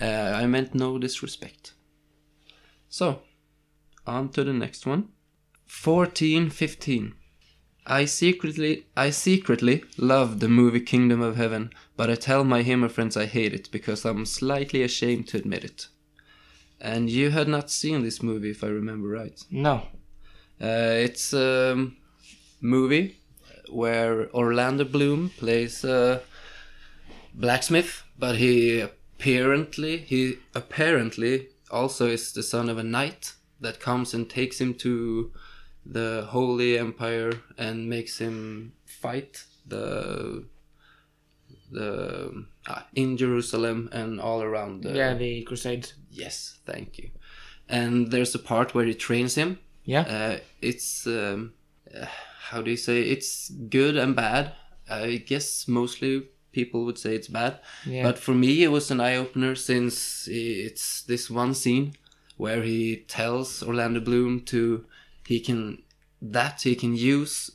Uh, 0.02 0.32
I 0.34 0.46
meant 0.46 0.74
no 0.74 0.98
disrespect. 0.98 1.74
So, 2.88 3.22
on 4.04 4.30
to 4.30 4.42
the 4.42 4.52
next 4.52 4.84
one. 4.84 5.10
1415. 5.84 7.14
I 7.86 8.04
secretly 8.04 8.86
I 8.96 9.10
secretly 9.10 9.84
love 9.96 10.40
the 10.40 10.48
movie 10.48 10.80
Kingdom 10.80 11.22
of 11.22 11.36
Heaven, 11.36 11.70
but 11.96 12.10
I 12.10 12.16
tell 12.16 12.42
my 12.42 12.64
HEMA 12.64 12.90
friends 12.90 13.16
I 13.16 13.26
hate 13.26 13.54
it 13.54 13.70
because 13.70 14.04
I'm 14.04 14.26
slightly 14.26 14.82
ashamed 14.82 15.28
to 15.28 15.36
admit 15.36 15.62
it. 15.62 15.86
And 16.80 17.08
you 17.08 17.30
had 17.30 17.46
not 17.46 17.70
seen 17.70 18.02
this 18.02 18.24
movie 18.24 18.50
if 18.50 18.64
I 18.64 18.68
remember 18.68 19.06
right. 19.06 19.40
No. 19.52 19.86
Uh, 20.60 20.94
it's 21.06 21.32
a 21.32 21.90
movie 22.60 23.16
where 23.70 24.30
Orlando 24.34 24.84
Bloom 24.84 25.30
plays 25.30 25.84
a 25.84 26.20
blacksmith, 27.34 28.02
but 28.18 28.36
he 28.36 28.80
apparently 28.80 29.98
he 29.98 30.38
apparently 30.54 31.48
also 31.70 32.06
is 32.06 32.32
the 32.32 32.42
son 32.42 32.68
of 32.68 32.78
a 32.78 32.82
knight 32.82 33.34
that 33.60 33.80
comes 33.80 34.14
and 34.14 34.28
takes 34.28 34.60
him 34.60 34.74
to 34.74 35.32
the 35.86 36.26
Holy 36.28 36.78
Empire 36.78 37.32
and 37.56 37.88
makes 37.88 38.18
him 38.18 38.72
fight 38.84 39.44
the 39.66 40.44
the 41.70 42.44
uh, 42.66 42.82
in 42.94 43.16
Jerusalem 43.16 43.88
and 43.92 44.20
all 44.20 44.42
around. 44.42 44.82
The, 44.82 44.92
Yeah, 44.92 45.14
the 45.14 45.42
Crusades. 45.42 45.94
Yes, 46.10 46.58
thank 46.66 46.98
you. 46.98 47.10
And 47.68 48.10
there's 48.10 48.34
a 48.34 48.38
part 48.40 48.74
where 48.74 48.84
he 48.84 48.94
trains 48.94 49.36
him. 49.36 49.58
Yeah. 49.90 50.02
Uh, 50.02 50.38
it's 50.62 51.06
um, 51.06 51.54
uh, 51.92 52.06
how 52.48 52.62
do 52.62 52.70
you 52.70 52.76
say? 52.76 53.02
It's 53.02 53.50
good 53.50 53.96
and 53.96 54.14
bad. 54.14 54.52
I 54.88 55.16
guess 55.16 55.66
mostly 55.66 56.28
people 56.52 56.84
would 56.84 56.98
say 56.98 57.16
it's 57.16 57.26
bad. 57.28 57.58
Yeah. 57.84 58.04
But 58.04 58.16
for 58.18 58.32
me, 58.32 58.62
it 58.62 58.68
was 58.68 58.90
an 58.92 59.00
eye 59.00 59.16
opener 59.16 59.56
since 59.56 60.28
it's 60.30 61.02
this 61.02 61.28
one 61.28 61.54
scene 61.54 61.94
where 62.36 62.62
he 62.62 63.04
tells 63.08 63.64
Orlando 63.64 64.00
Bloom 64.00 64.42
to 64.52 64.84
he 65.26 65.40
can 65.40 65.82
that 66.22 66.62
he 66.62 66.76
can 66.76 66.94
use 66.94 67.50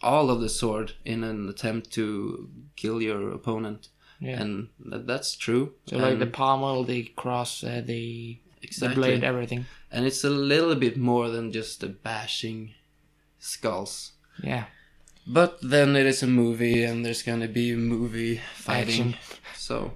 all 0.00 0.30
of 0.30 0.40
the 0.40 0.48
sword 0.48 0.92
in 1.04 1.24
an 1.24 1.48
attempt 1.48 1.90
to 1.92 2.48
kill 2.76 3.02
your 3.02 3.32
opponent, 3.32 3.88
yeah. 4.20 4.40
and 4.40 4.68
that, 4.78 5.08
that's 5.08 5.34
true. 5.36 5.74
so 5.86 5.98
like 5.98 6.20
the 6.20 6.26
pommel, 6.26 6.84
the 6.84 7.02
cross, 7.16 7.64
uh, 7.64 7.82
the 7.84 8.38
exactly. 8.62 8.88
the 8.88 9.00
blade, 9.00 9.24
everything. 9.24 9.66
and 9.90 10.06
it's 10.06 10.24
a 10.24 10.30
little 10.30 10.74
bit 10.74 10.96
more 10.96 11.28
than 11.28 11.52
just 11.52 11.80
the 11.80 11.88
bashing 11.88 12.74
skulls. 13.38 14.12
Yeah. 14.42 14.64
But 15.26 15.58
then 15.62 15.96
it 15.96 16.06
is 16.06 16.22
a 16.22 16.26
movie, 16.26 16.82
and 16.84 17.04
there's 17.04 17.22
gonna 17.22 17.48
be 17.48 17.74
movie 17.76 18.40
fighting. 18.54 19.14
Action. 19.14 19.14
So 19.54 19.92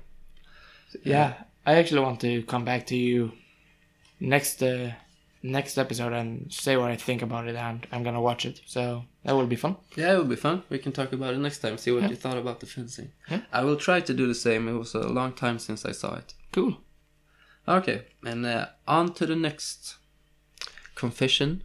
Yeah. 1.03 1.35
I 1.67 1.75
actually 1.75 2.01
want 2.03 2.21
to 2.21 2.43
come 2.43 2.65
back 2.65 2.87
to 2.89 2.97
you 2.97 3.33
next 4.21 4.63
uh, 4.63 4.93
next 5.43 5.79
episode 5.79 6.13
and 6.13 6.53
say 6.53 6.77
what 6.77 6.91
I 6.91 6.97
think 6.97 7.23
about 7.23 7.49
it, 7.49 7.57
and 7.57 7.87
I'm 7.91 8.03
gonna 8.05 8.21
watch 8.21 8.45
it. 8.47 8.61
So 8.67 9.05
that 9.25 9.33
will 9.35 9.47
be 9.47 9.57
fun. 9.57 9.77
yeah, 9.97 10.13
it 10.15 10.19
will 10.19 10.25
be 10.37 10.37
fun. 10.37 10.63
We 10.69 10.79
can 10.79 10.93
talk 10.93 11.13
about 11.13 11.35
it 11.35 11.39
next 11.39 11.59
time. 11.59 11.79
See 11.79 11.91
what 11.91 12.03
Yeah. 12.03 12.11
you 12.11 12.17
thought 12.17 12.37
about 12.37 12.61
the 12.61 12.67
fencing. 12.67 13.11
Yeah. 13.31 13.41
I 13.53 13.65
will 13.65 13.77
try 13.77 14.01
to 14.01 14.15
do 14.15 14.27
the 14.27 14.35
same. 14.35 14.69
It 14.69 14.75
was 14.79 14.95
a 14.95 15.09
long 15.09 15.33
time 15.33 15.59
since 15.59 15.85
I 15.87 15.93
saw 15.93 16.15
it. 16.17 16.35
Cool. 16.53 16.77
Okay, 17.67 18.03
and 18.25 18.45
uh, 18.45 18.67
on 18.87 19.15
to 19.15 19.27
the 19.27 19.37
next 19.37 19.97
confession. 20.95 21.63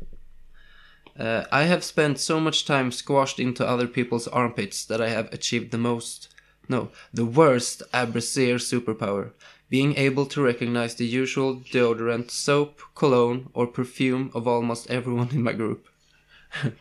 Uh, 1.20 1.44
I 1.52 1.64
have 1.64 1.84
spent 1.84 2.18
so 2.20 2.40
much 2.40 2.66
time 2.66 2.92
squashed 2.92 3.40
into 3.40 3.68
other 3.68 3.88
people's 3.88 4.28
armpits 4.28 4.86
that 4.86 5.02
I 5.02 5.10
have 5.10 5.34
achieved 5.34 5.72
the 5.72 5.78
most, 5.78 6.30
no, 6.70 6.90
the 7.14 7.26
worst 7.26 7.84
abrazare 7.94 8.56
superpower, 8.56 9.32
being 9.70 9.98
able 9.98 10.26
to 10.28 10.42
recognize 10.42 10.96
the 10.96 11.06
usual 11.06 11.58
deodorant, 11.58 12.32
soap, 12.32 12.82
cologne, 12.96 13.50
or 13.54 13.68
perfume 13.68 14.32
of 14.34 14.48
almost 14.48 14.90
everyone 14.90 15.30
in 15.32 15.44
my 15.44 15.54
group. 15.54 15.88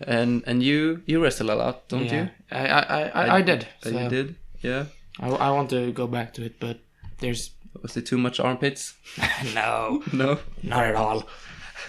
and 0.00 0.42
and 0.46 0.62
you 0.62 1.02
you 1.04 1.22
wrestle 1.22 1.50
a 1.50 1.54
lot, 1.54 1.88
don't 1.88 2.06
yeah. 2.06 2.22
you? 2.22 2.30
I 2.50 2.66
I 2.66 2.80
I, 2.80 3.02
I, 3.08 3.36
I 3.36 3.42
did. 3.42 3.66
So 3.82 3.90
You 3.90 4.08
did, 4.08 4.34
yeah. 4.60 4.84
I, 5.18 5.28
I 5.28 5.50
want 5.50 5.68
to 5.70 5.92
go 5.92 6.06
back 6.06 6.32
to 6.34 6.44
it, 6.44 6.60
but 6.60 6.78
there's 7.18 7.50
Was 7.82 7.96
it 7.96 8.06
too 8.06 8.18
much 8.18 8.40
armpits? 8.40 8.94
no, 9.54 10.02
No. 10.12 10.38
not 10.62 10.84
at 10.86 10.94
all. 10.96 11.28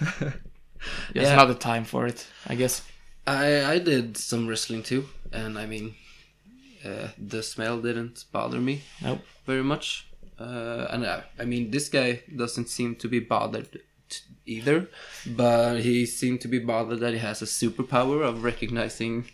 There's 1.12 1.28
Yeah. 1.28 1.36
not 1.36 1.46
the 1.48 1.54
time 1.54 1.84
for 1.84 2.06
it, 2.06 2.26
I 2.46 2.54
guess. 2.54 2.82
I 3.26 3.64
I 3.74 3.78
did 3.78 4.16
some 4.16 4.48
wrestling 4.48 4.82
too, 4.82 5.04
and 5.32 5.58
I 5.58 5.66
mean, 5.66 5.94
uh, 6.84 7.08
the 7.18 7.42
smell 7.42 7.80
didn't 7.80 8.24
bother 8.32 8.60
me 8.60 8.82
Nope. 9.00 9.20
very 9.46 9.62
much. 9.62 10.06
Uh, 10.40 10.86
and 10.90 11.06
I, 11.06 11.22
I 11.38 11.44
mean, 11.44 11.70
this 11.70 11.88
guy 11.88 12.22
doesn't 12.36 12.68
seem 12.68 12.96
to 12.96 13.08
be 13.08 13.20
bothered 13.20 13.78
either, 14.46 14.88
but 15.26 15.80
he 15.80 16.06
seemed 16.06 16.40
to 16.42 16.48
be 16.48 16.58
bothered 16.58 17.00
that 17.00 17.12
he 17.12 17.18
has 17.18 17.42
a 17.42 17.46
superpower 17.46 18.22
of 18.26 18.42
recognizing 18.44 19.26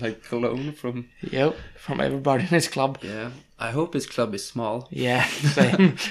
like 0.00 0.22
cologne 0.24 0.72
from. 0.72 1.08
Yep. 1.30 1.56
From 1.76 2.00
everybody 2.00 2.42
in 2.42 2.48
his 2.48 2.68
club. 2.68 2.98
Yeah, 3.02 3.30
I 3.58 3.70
hope 3.70 3.94
his 3.94 4.06
club 4.06 4.34
is 4.34 4.46
small. 4.46 4.88
Yeah. 4.90 5.24
Same. 5.58 5.96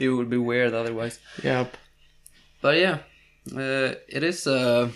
It 0.00 0.08
would 0.08 0.30
be 0.30 0.38
weird 0.38 0.72
otherwise. 0.72 1.18
yep. 1.42 1.76
But 2.62 2.78
yeah, 2.78 2.98
uh, 3.54 3.94
it 4.08 4.22
is 4.22 4.46
a 4.46 4.90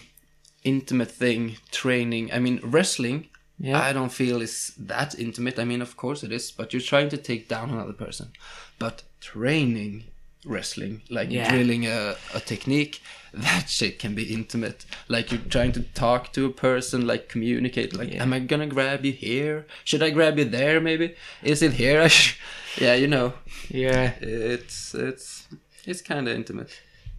intimate 0.64 1.11
thing. 1.11 1.57
Training. 1.71 2.33
I 2.33 2.38
mean, 2.38 2.61
wrestling. 2.62 3.29
Yeah. 3.59 3.79
I 3.79 3.93
don't 3.93 4.11
feel 4.12 4.40
is 4.40 4.73
that 4.79 5.19
intimate. 5.19 5.59
I 5.59 5.64
mean, 5.64 5.83
of 5.83 5.99
course 5.99 6.23
it 6.25 6.33
is, 6.33 6.50
but 6.50 6.73
you're 6.73 6.81
trying 6.81 7.11
to 7.11 7.19
take 7.19 7.47
down 7.47 7.69
another 7.69 7.93
person. 7.93 8.33
But 8.79 9.02
training 9.21 10.05
wrestling, 10.45 11.03
like 11.11 11.31
Yeah. 11.31 11.51
drilling 11.51 11.87
a, 11.87 12.17
a 12.35 12.41
technique, 12.41 13.01
that 13.35 13.69
shit 13.69 13.99
can 13.99 14.15
be 14.15 14.25
intimate. 14.33 14.85
Like 15.09 15.31
you're 15.31 15.41
trying 15.51 15.73
to 15.73 15.83
talk 15.95 16.33
to 16.33 16.47
a 16.47 16.51
person, 16.51 17.07
like 17.07 17.29
communicate. 17.29 17.95
Like, 17.97 18.13
Yeah. 18.13 18.23
am 18.23 18.33
I 18.33 18.39
gonna 18.41 18.67
grab 18.67 19.05
you 19.05 19.13
here? 19.13 19.67
Should 19.85 20.03
I 20.03 20.11
grab 20.11 20.39
you 20.39 20.45
there? 20.45 20.81
Maybe 20.81 21.15
is 21.43 21.63
it 21.63 21.73
here? 21.75 22.01
I 22.07 22.09
sh-? 22.09 22.39
yeah, 22.81 22.95
you 22.95 23.07
know, 23.09 23.33
yeah. 23.69 24.15
it's 24.21 24.95
it's 24.95 25.49
it's 25.87 26.03
kind 26.03 26.29
of 26.29 26.35
intimate. 26.35 26.71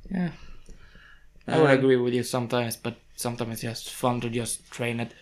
Yeah. 0.10 0.32
I 1.48 1.58
would 1.60 1.70
Uh, 1.72 1.74
agree 1.80 1.96
with 1.98 2.13
you 2.13 2.24
sometimes, 2.24 2.75
but 2.78 2.96
sometimes 3.16 3.54
it's 3.54 3.62
just 3.62 3.90
fun 3.90 4.22
to 4.22 4.30
just 4.30 4.70
train 4.72 5.00
it. 5.00 5.13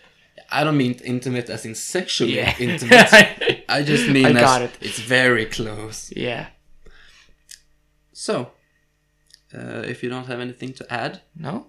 I 0.50 0.64
don't 0.64 0.76
mean 0.76 0.94
intimate 1.04 1.48
as 1.50 1.64
in 1.64 1.74
sexually 1.74 2.36
Yeah. 2.36 2.54
intimate. 2.58 3.08
I 3.68 3.82
just 3.82 4.08
mean 4.08 4.26
I 4.26 4.30
as 4.30 4.40
got 4.40 4.62
it. 4.62 4.70
it's 4.80 4.98
very 4.98 5.46
close. 5.46 6.12
Yeah. 6.16 6.46
So, 8.20 8.50
uh, 9.54 9.82
if 9.92 10.02
you 10.02 10.10
don't 10.10 10.26
have 10.26 10.40
anything 10.40 10.74
to 10.74 10.92
add, 10.92 11.22
No? 11.34 11.68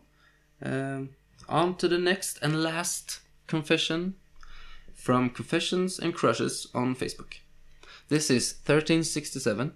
um, 0.61 1.11
on 1.47 1.77
to 1.77 1.87
the 1.87 1.97
next 1.97 2.39
and 2.41 2.61
last 2.61 3.21
confession 3.47 4.15
from 4.93 5.29
Confessions 5.29 5.97
and 5.97 6.13
Crushes 6.13 6.67
on 6.73 6.93
Facebook. 6.93 7.35
This 8.09 8.29
is 8.29 8.55
1367. 8.65 9.71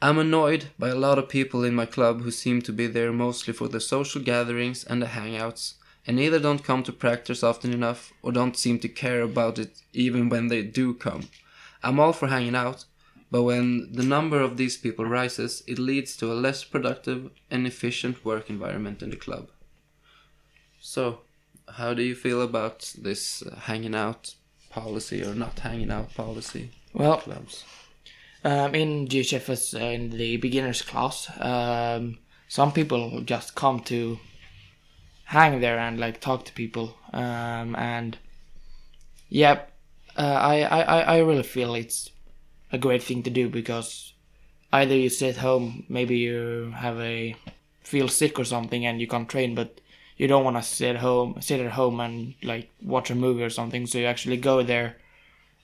I'm 0.00 0.18
annoyed 0.18 0.66
by 0.78 0.90
a 0.90 1.02
lot 1.06 1.18
of 1.18 1.28
people 1.28 1.64
in 1.64 1.74
my 1.74 1.86
club 1.86 2.22
who 2.22 2.30
seem 2.30 2.62
to 2.62 2.72
be 2.72 2.86
there 2.86 3.12
mostly 3.12 3.52
for 3.52 3.66
the 3.66 3.80
social 3.80 4.22
gatherings 4.22 4.84
and 4.84 5.02
the 5.02 5.06
hangouts, 5.06 5.74
and 6.06 6.20
either 6.20 6.38
don't 6.38 6.62
come 6.62 6.84
to 6.84 6.92
practice 6.92 7.42
often 7.42 7.72
enough 7.72 8.12
or 8.22 8.30
don't 8.30 8.56
seem 8.56 8.78
to 8.78 8.88
care 8.88 9.22
about 9.22 9.58
it 9.58 9.82
even 9.92 10.28
when 10.28 10.46
they 10.46 10.62
do 10.62 10.94
come. 10.94 11.22
I'm 11.82 11.98
all 11.98 12.12
for 12.12 12.28
hanging 12.28 12.54
out, 12.54 12.84
but 13.30 13.42
when 13.42 13.92
the 13.92 14.02
number 14.02 14.40
of 14.40 14.56
these 14.56 14.76
people 14.76 15.04
rises, 15.04 15.62
it 15.66 15.78
leads 15.78 16.16
to 16.16 16.32
a 16.32 16.34
less 16.34 16.64
productive 16.64 17.30
and 17.50 17.66
efficient 17.66 18.24
work 18.24 18.48
environment 18.50 19.02
in 19.02 19.10
the 19.10 19.16
club. 19.16 19.50
So, 20.80 21.20
how 21.76 21.94
do 21.94 22.02
you 22.02 22.14
feel 22.14 22.40
about 22.42 22.94
this 22.98 23.42
uh, 23.42 23.56
hanging 23.56 23.94
out 23.94 24.34
policy 24.70 25.22
or 25.22 25.34
not 25.34 25.58
hanging 25.58 25.90
out 25.90 26.14
policy 26.14 26.70
Well, 26.94 27.18
clubs? 27.18 27.64
um, 28.44 28.74
in 28.74 29.08
GHFS, 29.08 29.74
uh, 29.74 29.84
in 29.84 30.10
the 30.10 30.36
beginners 30.38 30.82
class, 30.82 31.28
um, 31.40 32.18
some 32.48 32.72
people 32.72 33.20
just 33.22 33.54
come 33.54 33.80
to 33.80 34.18
hang 35.24 35.60
there 35.60 35.78
and 35.78 35.98
like 36.00 36.20
talk 36.20 36.44
to 36.46 36.52
people. 36.52 36.96
Um, 37.12 37.74
and 37.76 38.16
yeah, 39.28 39.62
uh, 40.16 40.22
I, 40.22 40.62
I, 40.62 40.80
I 40.80 41.00
I 41.00 41.18
really 41.18 41.42
feel 41.42 41.74
it's 41.74 42.10
a 42.72 42.78
great 42.78 43.02
thing 43.02 43.22
to 43.22 43.30
do 43.30 43.48
because 43.48 44.12
either 44.72 44.94
you 44.94 45.08
sit 45.08 45.36
home, 45.36 45.84
maybe 45.88 46.18
you 46.18 46.72
have 46.76 46.98
a 47.00 47.34
feel 47.82 48.08
sick 48.08 48.38
or 48.38 48.44
something 48.44 48.84
and 48.84 49.00
you 49.00 49.06
can't 49.06 49.28
train, 49.28 49.54
but 49.54 49.80
you 50.16 50.26
don't 50.26 50.44
want 50.44 50.56
to 50.56 50.62
sit 50.62 50.96
at 50.96 51.00
home, 51.00 51.40
sit 51.40 51.60
at 51.60 51.72
home 51.72 52.00
and 52.00 52.34
like 52.42 52.70
watch 52.82 53.10
a 53.10 53.14
movie 53.14 53.42
or 53.42 53.50
something. 53.50 53.86
So 53.86 53.98
you 53.98 54.06
actually 54.06 54.36
go 54.36 54.62
there 54.62 54.96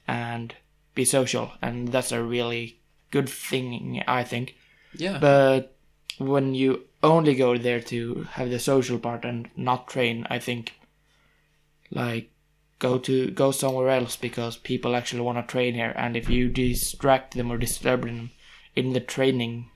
and 0.06 0.54
be 0.94 1.04
social, 1.04 1.52
and 1.60 1.88
that's 1.88 2.12
a 2.12 2.22
really 2.22 2.78
good 3.10 3.28
thing, 3.28 4.02
I 4.06 4.22
think. 4.24 4.54
Yeah. 4.96 5.18
But 5.18 5.74
when 6.18 6.54
you 6.54 6.84
only 7.02 7.34
go 7.34 7.58
there 7.58 7.80
to 7.80 8.26
have 8.32 8.50
the 8.50 8.58
social 8.58 8.98
part 8.98 9.24
and 9.24 9.50
not 9.56 9.88
train, 9.88 10.26
I 10.30 10.38
think 10.38 10.74
like 11.90 12.30
go 12.84 12.98
to 12.98 13.30
go 13.30 13.50
somewhere 13.50 13.90
else 13.90 14.16
because 14.16 14.56
people 14.56 14.94
actually 14.94 15.22
want 15.22 15.38
to 15.38 15.52
train 15.52 15.74
here, 15.74 15.94
and 15.96 16.16
if 16.16 16.28
you 16.28 16.48
distract 16.48 17.34
them 17.34 17.50
or 17.50 17.58
disturb 17.58 18.02
them 18.02 18.30
in 18.76 18.92
the 18.92 19.00
training, 19.00 19.70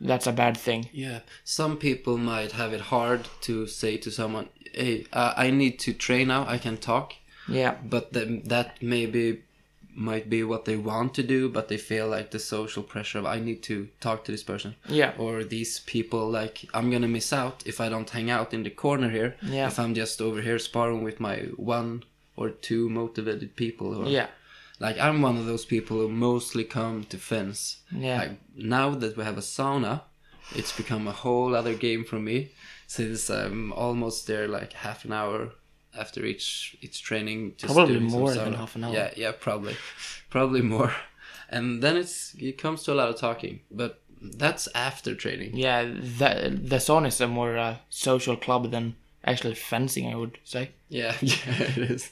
that's 0.00 0.26
a 0.26 0.32
bad 0.32 0.56
thing. 0.56 0.88
Yeah, 0.92 1.20
some 1.44 1.76
people 1.76 2.16
might 2.18 2.52
have 2.52 2.72
it 2.72 2.80
hard 2.94 3.28
to 3.42 3.66
say 3.66 3.96
to 3.98 4.10
someone, 4.10 4.48
"Hey, 4.72 5.06
uh, 5.12 5.32
I 5.36 5.50
need 5.50 5.78
to 5.80 5.92
train 5.92 6.28
now. 6.28 6.46
I 6.56 6.58
can 6.58 6.76
talk," 6.76 7.14
Yeah, 7.48 7.74
but 7.94 8.12
then 8.12 8.42
that 8.46 8.82
maybe 8.82 9.42
might 9.96 10.28
be 10.28 10.42
what 10.42 10.64
they 10.64 10.76
want 10.76 11.14
to 11.14 11.22
do, 11.22 11.48
but 11.48 11.68
they 11.68 11.76
feel 11.76 12.08
like 12.08 12.30
the 12.30 12.38
social 12.38 12.82
pressure 12.82 13.18
of 13.18 13.26
I 13.26 13.38
need 13.38 13.62
to 13.64 13.88
talk 14.00 14.24
to 14.24 14.32
this 14.32 14.42
person 14.42 14.74
yeah, 14.88 15.12
or 15.18 15.44
these 15.44 15.80
people. 15.80 16.30
Like 16.30 16.56
I'm 16.74 16.90
gonna 16.90 17.08
miss 17.08 17.32
out 17.32 17.62
if 17.66 17.80
I 17.80 17.88
don't 17.88 18.10
hang 18.10 18.30
out 18.30 18.52
in 18.54 18.62
the 18.64 18.70
corner 18.70 19.10
here. 19.10 19.36
Yeah. 19.42 19.68
If 19.68 19.78
I'm 19.78 19.94
just 19.94 20.20
over 20.20 20.40
here 20.42 20.58
sparring 20.58 21.04
with 21.04 21.20
my 21.20 21.36
one 21.56 22.02
or 22.36 22.50
two 22.50 22.88
motivated 22.88 23.56
people. 23.56 23.94
Or, 24.02 24.06
yeah, 24.08 24.28
Like 24.80 24.98
I'm 24.98 25.22
one 25.22 25.36
of 25.36 25.46
those 25.46 25.64
people 25.64 25.98
who 25.98 26.08
mostly 26.08 26.64
come 26.64 27.04
to 27.04 27.18
fence. 27.18 27.78
yeah, 27.90 28.18
Like 28.18 28.30
now 28.56 28.90
that 28.94 29.16
we 29.16 29.24
have 29.24 29.38
a 29.38 29.42
sauna, 29.42 30.02
it's 30.54 30.76
become 30.76 31.06
a 31.08 31.12
whole 31.12 31.54
other 31.54 31.74
game 31.74 32.04
for 32.04 32.18
me. 32.18 32.50
Since 32.86 33.30
I'm 33.30 33.72
almost 33.72 34.26
there 34.26 34.46
like 34.46 34.72
half 34.74 35.04
an 35.04 35.12
hour 35.12 35.50
after 35.98 36.24
each 36.24 36.76
each 36.82 37.02
training. 37.02 37.54
Just 37.56 37.74
Probably 37.74 37.98
more 38.00 38.34
than 38.34 38.52
half 38.54 38.76
an 38.76 38.84
hour. 38.84 38.92
Yeah, 38.94 39.10
yeah, 39.16 39.32
probably, 39.32 39.76
probably 40.30 40.60
more. 40.62 40.92
And 41.48 41.82
then 41.82 41.96
it's 41.96 42.34
it 42.38 42.58
comes 42.58 42.82
to 42.84 42.92
a 42.92 42.94
lot 43.00 43.08
of 43.08 43.16
talking, 43.18 43.60
but 43.70 44.00
that's 44.20 44.68
after 44.74 45.14
training. 45.14 45.56
yeah. 45.56 45.82
The 45.84 46.58
the 46.70 46.76
sauna 46.76 47.08
is 47.08 47.20
a 47.20 47.26
more 47.28 47.56
uh, 47.56 47.76
social 47.90 48.36
club 48.36 48.70
than 48.70 48.96
actually 49.24 49.54
fencing, 49.54 50.06
I 50.12 50.16
would 50.16 50.38
say. 50.44 50.70
Yeah, 50.88 51.16
yeah, 51.22 51.62
it 51.62 51.78
is. 51.90 52.10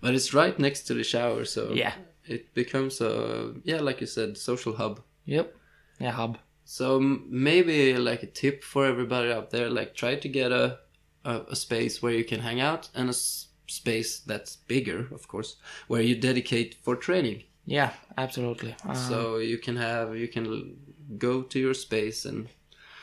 But 0.00 0.14
it's 0.14 0.32
right 0.34 0.58
next 0.58 0.82
to 0.86 0.94
the 0.94 1.04
shower, 1.04 1.44
so 1.44 1.72
Yeah. 1.72 1.94
it 2.24 2.54
becomes 2.54 3.00
a 3.00 3.54
yeah, 3.64 3.80
like 3.80 4.00
you 4.00 4.06
said, 4.06 4.36
social 4.36 4.74
hub. 4.76 5.00
Yep. 5.26 5.54
Yeah, 6.00 6.12
hub. 6.12 6.38
So 6.64 6.98
maybe 7.00 7.96
like 7.96 8.22
a 8.22 8.26
tip 8.26 8.62
for 8.64 8.86
everybody 8.86 9.32
out 9.32 9.50
there, 9.50 9.68
like 9.70 9.94
try 9.94 10.14
to 10.16 10.28
get 10.28 10.52
a 10.52 10.78
a, 11.24 11.40
a 11.50 11.56
space 11.56 12.02
where 12.02 12.12
you 12.14 12.24
can 12.24 12.40
hang 12.40 12.60
out 12.60 12.88
and 12.94 13.08
a 13.08 13.10
s- 13.16 13.48
space 13.68 14.20
that's 14.26 14.56
bigger, 14.68 15.06
of 15.14 15.28
course, 15.28 15.56
where 15.88 16.02
you 16.02 16.16
dedicate 16.16 16.74
for 16.82 16.96
training. 16.96 17.42
Yeah, 17.66 17.90
absolutely. 18.16 18.74
Uh, 18.88 18.94
so 18.94 19.38
you 19.38 19.58
can 19.58 19.76
have 19.76 20.16
you 20.16 20.28
can 20.28 20.46
l- 20.46 20.62
go 21.18 21.42
to 21.42 21.58
your 21.58 21.74
space 21.74 22.24
and 22.24 22.48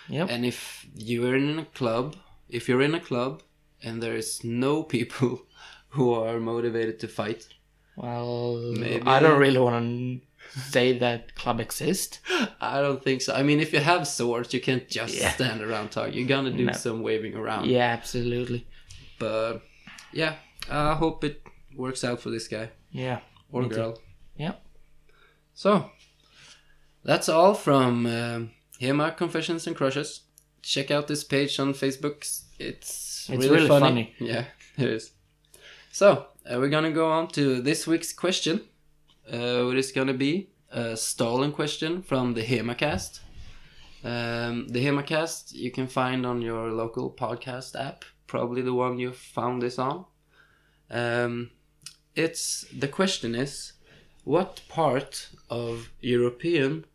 yep. 0.09 0.29
and 0.29 0.45
if 0.45 0.85
you're 0.95 1.35
in 1.37 1.59
a 1.59 1.65
club, 1.65 2.15
if 2.49 2.67
you're 2.67 2.81
in 2.81 2.95
a 2.95 2.99
club 2.99 3.43
and 3.83 4.01
there 4.03 4.15
is 4.15 4.43
no 4.43 4.83
people 4.83 5.45
who 5.89 6.13
are 6.13 6.39
motivated 6.39 6.99
to 6.99 7.07
fight, 7.07 7.47
Well, 7.95 8.73
Maybe- 8.77 9.05
I 9.05 9.19
don't 9.19 9.39
really 9.39 9.59
want 9.59 9.83
to 9.83 10.61
say 10.61 10.97
that 10.99 11.35
club 11.35 11.59
exists. 11.59 12.19
I 12.61 12.81
don't 12.81 13.03
think 13.03 13.21
so. 13.21 13.33
I 13.35 13.43
mean, 13.43 13.59
if 13.59 13.73
you 13.73 13.79
have 13.79 14.07
swords, 14.07 14.53
you 14.53 14.61
can't 14.61 14.87
just 14.87 15.15
Yeah. 15.17 15.31
stand 15.31 15.61
around 15.61 15.91
talking. 15.91 16.13
You're 16.13 16.27
gonna 16.27 16.51
do 16.51 16.65
No. 16.65 16.73
some 16.73 17.01
waving 17.03 17.35
around. 17.35 17.65
Yeah, 17.69 17.87
absolutely. 17.97 18.67
But 19.19 19.61
yeah, 20.13 20.35
I 20.69 20.93
hope 20.95 21.23
it 21.23 21.41
works 21.75 22.03
out 22.03 22.19
for 22.21 22.29
this 22.31 22.47
guy 22.47 22.69
Yeah. 22.91 23.19
or 23.51 23.63
Me 23.63 23.69
too. 23.69 23.75
girl. 23.75 24.01
Yeah. 24.37 24.53
So 25.53 25.91
that's 27.03 27.27
all 27.29 27.53
from 27.53 28.05
um, 28.05 28.51
Hema 28.81 29.15
Confessions 29.17 29.67
and 29.67 29.75
Crushes. 29.75 30.21
Check 30.61 30.91
out 30.91 31.07
this 31.07 31.23
page 31.23 31.59
on 31.59 31.73
Facebook. 31.73 32.17
It's, 32.21 32.45
It's 32.59 33.29
really, 33.29 33.49
really 33.49 33.67
funny. 33.67 33.85
funny. 33.85 34.15
Yeah, 34.19 34.45
it 34.77 34.89
is. 34.89 35.11
So 35.91 36.27
uh, 36.45 36.57
we're 36.59 36.69
gonna 36.69 36.91
go 36.91 37.09
on 37.11 37.27
to 37.29 37.61
this 37.61 37.87
week's 37.87 38.13
question. 38.13 38.61
Uh, 39.31 39.63
what 39.65 39.77
is 39.77 39.91
gonna 39.91 40.13
be 40.13 40.49
a 40.71 40.95
stolen 40.95 41.51
question 41.51 42.01
from 42.01 42.33
the 42.33 42.43
HemaCast. 42.43 43.19
Um, 44.03 44.67
the 44.69 44.85
HemaCast 44.85 45.53
you 45.53 45.71
can 45.71 45.87
find 45.87 46.25
on 46.25 46.41
your 46.41 46.71
local 46.71 47.11
podcast 47.11 47.75
app, 47.79 48.05
probably 48.27 48.61
the 48.61 48.73
one 48.73 48.97
you 48.99 49.11
found 49.11 49.61
this 49.61 49.77
on. 49.79 50.05
Um, 50.89 51.51
it's 52.15 52.65
the 52.77 52.87
question 52.87 53.35
is, 53.35 53.73
what 54.23 54.61
part 54.69 55.29
of 55.49 55.89
European, 56.01 56.85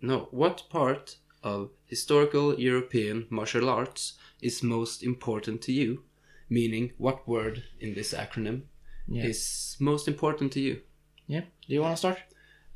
no, 0.00 0.28
what 0.30 0.64
part 0.70 1.16
of 1.42 1.70
historical 1.86 2.58
European 2.58 3.26
martial 3.30 3.68
arts 3.68 4.14
is 4.40 4.62
most 4.62 5.02
important 5.02 5.62
to 5.62 5.72
you? 5.72 6.02
Meaning, 6.50 6.92
what 6.98 7.26
word 7.28 7.64
in 7.80 7.94
this 7.94 8.12
acronym 8.14 8.62
Yeah. 9.06 9.24
is 9.26 9.76
most 9.80 10.08
important 10.08 10.52
to 10.52 10.60
you? 10.60 10.80
Yeah. 11.26 11.44
Do 11.66 11.74
you 11.74 11.82
want 11.82 11.94
to 11.94 11.98
start? 11.98 12.18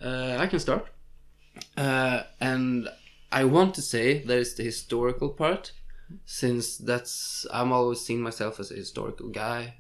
Uh, 0.01 0.37
I 0.39 0.47
can 0.47 0.59
start. 0.61 0.87
Uh, 1.77 2.23
and 2.41 2.89
I 3.31 3.45
want 3.45 3.75
to 3.75 3.83
say 3.83 4.23
that 4.25 4.39
it's 4.39 4.55
the 4.55 4.63
historical 4.65 5.31
part, 5.31 5.73
since 6.25 6.77
that's 6.77 7.47
I'm 7.53 7.73
always 7.73 8.01
seeing 8.01 8.23
myself 8.23 8.61
as 8.61 8.71
a 8.71 8.75
historical 8.75 9.29
guy, 9.31 9.75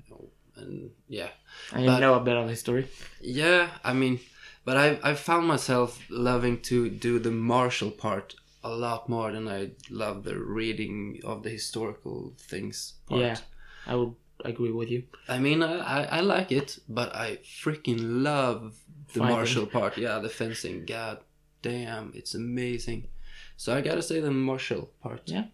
and 0.56 0.90
yeah, 1.08 1.30
And 1.72 1.86
But- 1.86 1.94
you 1.94 2.00
know 2.00 2.14
a 2.14 2.20
bit 2.24 2.36
of 2.36 2.48
history. 2.48 2.86
yeah. 3.20 3.68
I 3.84 3.92
mean, 3.92 4.20
but 4.64 4.76
I 4.76 4.98
I 5.10 5.14
found 5.14 5.46
myself 5.46 5.98
loving 6.10 6.60
to 6.62 6.88
do 6.88 7.18
the 7.18 7.30
martial 7.30 7.90
part 7.90 8.34
a 8.64 8.70
lot 8.70 9.08
more 9.08 9.32
than 9.32 9.48
I 9.48 9.70
love 9.90 10.24
the 10.24 10.38
reading 10.38 11.20
of 11.24 11.42
the 11.42 11.50
historical 11.50 12.34
things 12.38 12.94
part. 13.08 13.20
Yeah. 13.20 13.36
I 13.86 13.94
would 13.96 14.14
agree 14.44 14.70
with 14.72 14.90
you. 14.90 15.04
I 15.28 15.38
mean, 15.38 15.62
I, 15.62 15.78
I, 15.78 16.02
I 16.18 16.20
like 16.20 16.52
it, 16.52 16.78
but 16.88 17.14
I 17.14 17.38
freaking 17.62 17.98
love 18.22 18.76
the 19.12 19.20
Fighting. 19.20 19.36
martial 19.36 19.66
part. 19.66 19.96
Yeah, 19.98 20.18
the 20.20 20.28
fencing. 20.28 20.84
God 20.86 21.18
damn, 21.62 22.12
it's 22.14 22.34
amazing. 22.34 23.08
So 23.56 23.74
I 23.76 23.80
gotta 23.80 24.02
say 24.02 24.20
the 24.20 24.30
martial 24.30 24.90
part. 25.02 25.22
Yeah. 25.26 25.44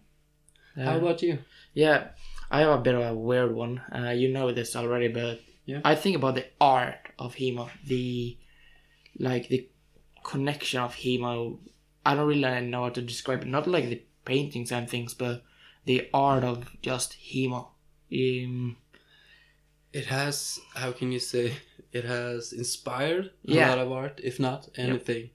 How 0.75 0.93
Uh, 0.93 0.97
about 0.97 1.21
you? 1.21 1.39
Yeah, 1.73 2.09
I 2.51 2.59
have 2.61 2.79
a 2.79 2.81
bit 2.81 2.95
of 2.95 3.01
a 3.01 3.13
weird 3.13 3.53
one. 3.53 3.81
Uh, 3.93 4.11
you 4.11 4.29
know 4.29 4.51
this 4.51 4.75
already, 4.75 5.07
but 5.07 5.39
Yeah. 5.65 5.81
I 5.83 5.95
think 5.95 6.15
about 6.15 6.35
the 6.35 6.45
art 6.61 7.09
of 7.19 7.35
HEMA, 7.35 7.69
the 7.85 8.37
like 9.19 9.49
the 9.49 9.67
connection 10.23 10.79
of 10.79 10.95
HEMA. 10.95 11.57
I 12.05 12.15
don't 12.15 12.27
really 12.27 12.61
know 12.61 12.83
how 12.83 12.89
to 12.89 13.01
describe 13.01 13.41
it. 13.41 13.47
Not 13.47 13.67
like 13.67 13.89
the 13.89 14.01
paintings 14.25 14.71
and 14.71 14.89
things, 14.89 15.13
but 15.13 15.43
the 15.85 16.07
art 16.13 16.43
of 16.43 16.69
just 16.81 17.17
HEMA. 17.31 17.67
Um, 18.11 18.77
It 19.91 20.05
has, 20.05 20.59
how 20.75 20.91
can 20.91 21.11
you 21.11 21.19
say, 21.19 21.53
it 21.91 22.05
has 22.05 22.53
inspired 22.53 23.31
a 23.47 23.53
lot 23.69 23.79
of 23.79 23.91
art, 23.91 24.19
if 24.23 24.39
not 24.39 24.69
anything. 24.75 25.29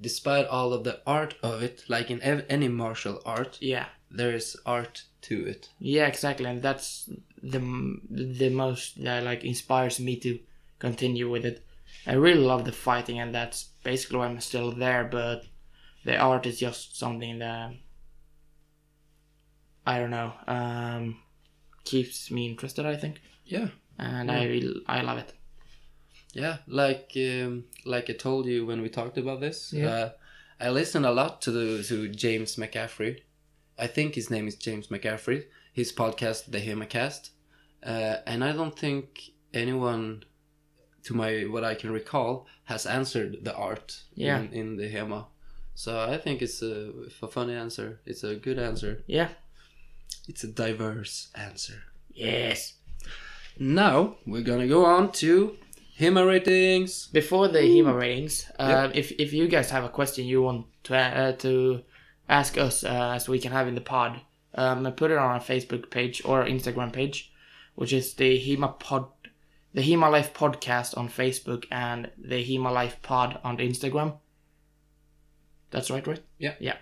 Despite 0.00 0.46
all 0.46 0.72
of 0.72 0.84
the 0.84 1.00
art 1.06 1.34
of 1.42 1.62
it, 1.62 1.84
like 1.88 2.10
in 2.10 2.22
ev- 2.22 2.46
any 2.48 2.68
martial 2.68 3.20
art, 3.26 3.58
yeah, 3.60 3.86
there 4.10 4.34
is 4.34 4.56
art 4.64 5.04
to 5.22 5.44
it. 5.46 5.68
yeah, 5.80 6.06
exactly, 6.06 6.46
and 6.46 6.62
that's 6.62 7.10
the 7.42 7.60
the 8.10 8.48
most 8.50 9.02
that 9.02 9.24
like 9.24 9.44
inspires 9.44 9.98
me 10.00 10.16
to 10.16 10.38
continue 10.78 11.28
with 11.28 11.44
it. 11.44 11.66
I 12.06 12.12
really 12.14 12.40
love 12.40 12.64
the 12.64 12.72
fighting, 12.72 13.18
and 13.18 13.34
that's 13.34 13.70
basically 13.82 14.18
why 14.18 14.26
I'm 14.28 14.40
still 14.40 14.70
there. 14.72 15.04
But 15.04 15.46
the 16.08 16.16
art 16.16 16.44
is 16.50 16.58
just 16.66 16.98
something 16.98 17.38
that 17.44 17.70
I 19.86 19.98
don't 19.98 20.10
know 20.10 20.32
um, 20.46 21.04
keeps 21.84 22.30
me 22.30 22.46
interested. 22.50 22.84
I 22.86 22.96
think, 22.96 23.20
Yeah. 23.44 23.68
and 23.98 24.30
I 24.30 24.62
I 24.86 25.00
love 25.02 25.18
it. 25.24 25.32
Yeah, 26.34 26.56
like 26.66 27.12
um, 27.16 27.64
like 27.84 28.10
I 28.10 28.14
told 28.14 28.46
you 28.46 28.66
when 28.66 28.80
we 28.82 28.88
talked 28.90 29.18
about 29.18 29.40
this, 29.40 29.72
Yeah. 29.72 29.88
uh, 29.88 30.10
I 30.60 30.70
listen 30.70 31.04
a 31.04 31.12
lot 31.20 31.40
to 31.42 31.50
the 31.50 31.82
to 31.84 32.08
James 32.24 32.56
McCaffrey. 32.56 33.12
I 33.78 33.86
think 33.86 34.14
his 34.14 34.28
name 34.30 34.46
is 34.48 34.56
James 34.56 34.88
McCaffrey. 34.88 35.40
His 35.72 35.92
podcast, 35.92 36.40
The 36.50 36.60
Hemacast, 36.60 37.30
uh, 37.92 38.16
and 38.26 38.42
I 38.42 38.52
don't 38.52 38.76
think 38.84 39.30
anyone, 39.54 40.24
to 41.04 41.14
my 41.14 41.32
what 41.52 41.64
I 41.64 41.74
can 41.80 41.90
recall, 41.92 42.46
has 42.64 42.84
answered 42.86 43.32
the 43.44 43.54
art 43.54 44.02
Yeah. 44.14 44.40
in, 44.40 44.52
in 44.60 44.76
the 44.76 44.88
Hema. 44.94 45.26
So 45.78 46.00
I 46.00 46.18
think 46.18 46.42
it's 46.42 46.60
a, 46.60 46.90
a 47.22 47.28
funny 47.28 47.54
answer. 47.54 48.00
It's 48.04 48.24
a 48.24 48.34
good 48.34 48.58
answer. 48.58 49.04
Yeah. 49.06 49.28
It's 50.26 50.42
a 50.42 50.48
diverse 50.48 51.28
answer. 51.36 51.84
Yes. 52.12 52.74
Now 53.60 54.16
we're 54.26 54.42
gonna 54.42 54.66
go 54.66 54.84
on 54.84 55.12
to 55.22 55.56
Hema 56.00 56.26
ratings. 56.26 57.06
Before 57.12 57.46
the 57.46 57.60
HEMA 57.60 57.96
ratings, 57.96 58.50
uh, 58.58 58.90
if 58.92 59.12
if 59.20 59.32
you 59.32 59.46
guys 59.46 59.70
have 59.70 59.84
a 59.84 59.88
question 59.88 60.24
you 60.24 60.42
want 60.42 60.66
to 60.82 60.96
uh, 60.96 61.32
to 61.44 61.84
ask 62.28 62.58
us, 62.58 62.82
uh, 62.82 63.16
so 63.20 63.30
we 63.30 63.38
can 63.38 63.52
have 63.52 63.68
in 63.68 63.76
the 63.76 63.80
pod, 63.80 64.20
um, 64.56 64.82
put 64.94 65.12
it 65.12 65.16
on 65.16 65.30
our 65.30 65.40
Facebook 65.40 65.90
page 65.90 66.20
or 66.24 66.44
Instagram 66.44 66.92
page, 66.92 67.32
which 67.76 67.92
is 67.92 68.14
the 68.14 68.36
HEMA 68.36 68.80
pod, 68.80 69.06
the 69.74 69.82
HEMA 69.82 70.10
Life 70.10 70.34
podcast 70.34 70.98
on 70.98 71.08
Facebook 71.08 71.66
and 71.70 72.10
the 72.18 72.42
HEMA 72.42 72.72
Life 72.72 73.00
pod 73.00 73.38
on 73.44 73.58
Instagram. 73.58 74.18
That's 75.70 75.90
right, 75.90 76.06
right? 76.06 76.22
Yeah. 76.38 76.54
Yeah. 76.60 76.76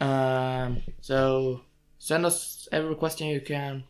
Um. 0.00 0.82
So 1.00 1.62
send 1.98 2.26
us 2.26 2.68
every 2.72 2.94
question 2.96 3.28
you 3.28 3.40
can. 3.40 3.84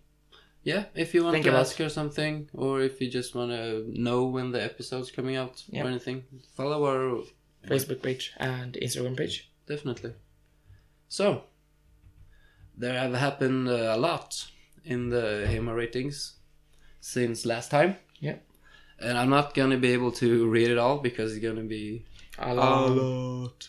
Yeah, 0.62 0.84
if 0.94 1.12
you 1.12 1.22
want 1.24 1.34
Think 1.34 1.44
to 1.44 1.50
about- 1.50 1.60
ask 1.66 1.76
her 1.76 1.90
something, 1.90 2.48
or 2.54 2.80
if 2.80 2.98
you 3.00 3.10
just 3.10 3.34
want 3.34 3.50
to 3.50 3.84
know 3.88 4.24
when 4.24 4.50
the 4.50 4.62
episode's 4.62 5.10
coming 5.10 5.36
out 5.36 5.62
Yeah. 5.68 5.84
or 5.84 5.88
anything, 5.88 6.24
follow 6.56 6.86
our 6.86 7.22
Facebook 7.68 8.02
page 8.02 8.32
and 8.38 8.72
Instagram 8.80 9.14
page. 9.16 9.50
definitely. 9.66 10.12
So, 11.08 11.44
there 12.76 12.98
have 12.98 13.14
happened 13.14 13.68
uh, 13.68 13.92
a 13.94 13.98
lot 13.98 14.46
in 14.84 15.10
the 15.10 15.46
HEMA 15.48 15.74
ratings 15.74 16.36
since 17.00 17.44
last 17.46 17.70
time. 17.70 17.96
Yeah. 18.20 18.36
And 18.98 19.18
I'm 19.18 19.30
not 19.30 19.54
gonna 19.54 19.76
be 19.78 19.92
able 19.92 20.12
to 20.12 20.48
read 20.48 20.70
it 20.70 20.78
all 20.78 20.98
because 20.98 21.32
it's 21.36 21.42
gonna 21.44 21.62
be 21.64 22.04
A 22.38 22.54
lot. 22.54 23.68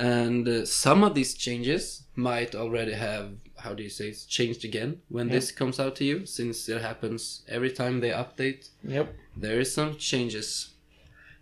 And 0.00 0.48
uh, 0.48 0.64
some 0.64 1.04
of 1.04 1.14
these 1.14 1.34
changes 1.34 2.04
might 2.16 2.54
already 2.54 2.92
have, 2.94 3.32
how 3.58 3.74
do 3.74 3.82
you 3.82 3.90
say, 3.90 4.08
it's 4.08 4.24
changed 4.24 4.64
again 4.64 5.02
when 5.08 5.28
Yeah. 5.28 5.34
this 5.34 5.52
comes 5.52 5.78
out 5.78 5.94
to 5.96 6.04
you, 6.04 6.24
since 6.26 6.68
it 6.70 6.80
happens 6.80 7.42
every 7.48 7.70
time 7.70 8.00
they 8.00 8.10
update. 8.10 8.70
Yep. 8.82 9.14
There 9.36 9.60
is 9.60 9.72
some 9.74 9.96
changes. 9.96 10.70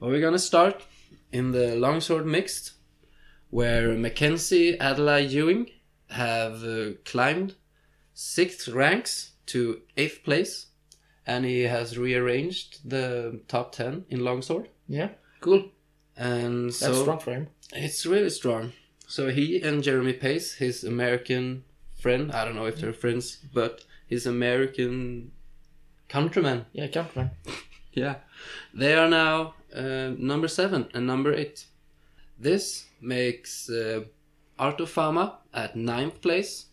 But 0.01 0.09
we're 0.09 0.21
gonna 0.21 0.39
start 0.53 0.85
in 1.33 1.53
the 1.53 1.77
longsword 1.77 2.27
mixed, 2.27 2.73
where 3.51 3.95
Mackenzie 3.95 4.79
Adelaide 4.81 5.31
Ewing 5.31 5.71
have 6.11 6.65
uh, 6.65 6.91
climbed 7.05 7.55
six 8.13 8.69
ranks 8.69 9.33
to 9.47 9.83
eighth 9.97 10.25
place, 10.25 10.67
and 11.27 11.45
he 11.45 11.61
has 11.63 11.97
rearranged 11.97 12.81
the 12.91 13.41
top 13.47 13.73
ten 13.73 14.05
in 14.09 14.25
longsword. 14.25 14.69
Yeah. 14.89 15.11
Cool. 15.41 15.71
And 16.17 16.71
That's 16.71 16.79
so 16.79 17.03
strong 17.03 17.21
for 17.21 17.33
him. 17.33 17.47
It's 17.73 18.07
really 18.07 18.31
strong. 18.31 18.73
So 19.07 19.31
he 19.31 19.61
and 19.63 19.83
Jeremy 19.83 20.13
Pace, 20.13 20.55
his 20.55 20.85
American 20.85 21.65
friend, 22.01 22.31
I 22.33 22.45
don't 22.45 22.55
know 22.55 22.67
if 22.67 22.81
they're 22.81 22.93
friends, 22.93 23.39
but 23.53 23.85
his 24.07 24.27
American 24.27 25.33
countryman, 26.09 26.67
Yeah, 26.73 26.89
countryman. 26.89 27.31
yeah, 27.93 28.17
they 28.75 28.95
are 28.95 29.09
now 29.09 29.55
uh, 29.75 30.13
number 30.17 30.49
seven 30.49 30.89
and 30.95 31.07
number 31.07 31.33
eight. 31.35 31.67
This 32.39 32.87
makes 33.01 33.69
uh, 33.69 34.05
Arto 34.59 34.87
Fama 34.87 35.39
at 35.53 35.77
ninth 35.77 36.21
place, 36.21 36.67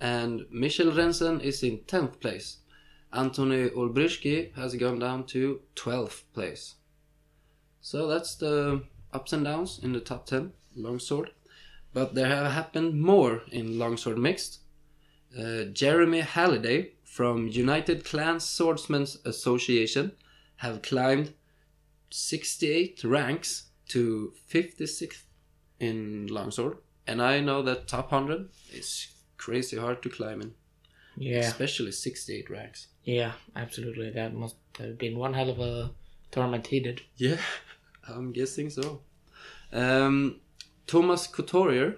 and 0.00 0.46
Michel 0.50 0.92
Rensen 0.92 1.40
is 1.42 1.62
in 1.62 1.78
tenth 1.86 2.20
place. 2.20 2.58
Anthony 3.12 3.70
Olbryski 3.70 4.54
has 4.54 4.74
gone 4.76 4.98
down 4.98 5.24
to 5.26 5.60
twelfth 5.74 6.24
place. 6.34 6.74
So 7.80 8.06
that's 8.06 8.36
the 8.36 8.82
ups 9.12 9.32
and 9.32 9.44
downs 9.44 9.80
in 9.82 9.92
the 9.92 10.00
top 10.00 10.26
ten 10.26 10.52
longsword. 10.76 11.30
But 11.94 12.14
there 12.14 12.26
have 12.28 12.52
happened 12.52 13.00
more 13.00 13.42
in 13.50 13.78
longsword 13.78 14.18
mixed. 14.18 14.60
Uh, 15.38 15.64
Jeremy 15.64 16.20
Halliday 16.20 16.92
from 17.04 17.48
United 17.48 18.04
Clan 18.04 18.40
Swordsmen's 18.40 19.18
Association 19.24 20.12
have 20.56 20.82
climbed 20.82 21.32
68 22.10 23.04
ranks 23.04 23.64
to 23.88 24.32
56th 24.50 25.22
in 25.80 26.26
longsword, 26.28 26.78
and 27.06 27.22
I 27.22 27.40
know 27.40 27.62
that 27.62 27.86
top 27.88 28.10
100 28.12 28.48
is 28.72 29.08
crazy 29.36 29.76
hard 29.78 30.02
to 30.02 30.08
climb 30.08 30.40
in, 30.42 30.54
Yeah. 31.16 31.40
especially 31.40 31.92
68 31.92 32.50
ranks. 32.50 32.88
Yeah, 33.04 33.32
absolutely. 33.56 34.10
That 34.10 34.34
must 34.34 34.56
have 34.78 34.98
been 34.98 35.16
one 35.18 35.34
hell 35.34 35.50
of 35.50 35.60
a 35.60 35.90
tournament 36.30 36.66
he 36.68 36.80
did. 36.80 37.02
Yeah, 37.16 37.38
I'm 38.08 38.32
guessing 38.32 38.70
so. 38.70 39.02
Um, 39.72 40.40
Thomas 40.86 41.26
Couturier, 41.26 41.96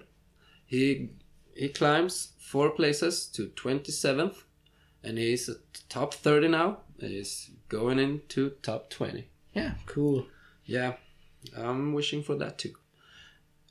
he 0.65 1.09
he 1.55 1.69
climbs 1.69 2.33
four 2.39 2.71
places 2.71 3.27
to 3.27 3.47
27th, 3.47 4.43
and 5.03 5.17
he's 5.17 5.49
at 5.49 5.57
top 5.89 6.13
30 6.13 6.49
now. 6.49 6.79
He's 6.99 7.51
going 7.69 7.99
into 7.99 8.51
top 8.61 8.89
20. 8.89 9.27
Yeah, 9.53 9.73
cool. 9.85 10.25
Yeah, 10.65 10.93
I'm 11.57 11.93
wishing 11.93 12.23
for 12.23 12.35
that 12.35 12.57
too. 12.57 12.73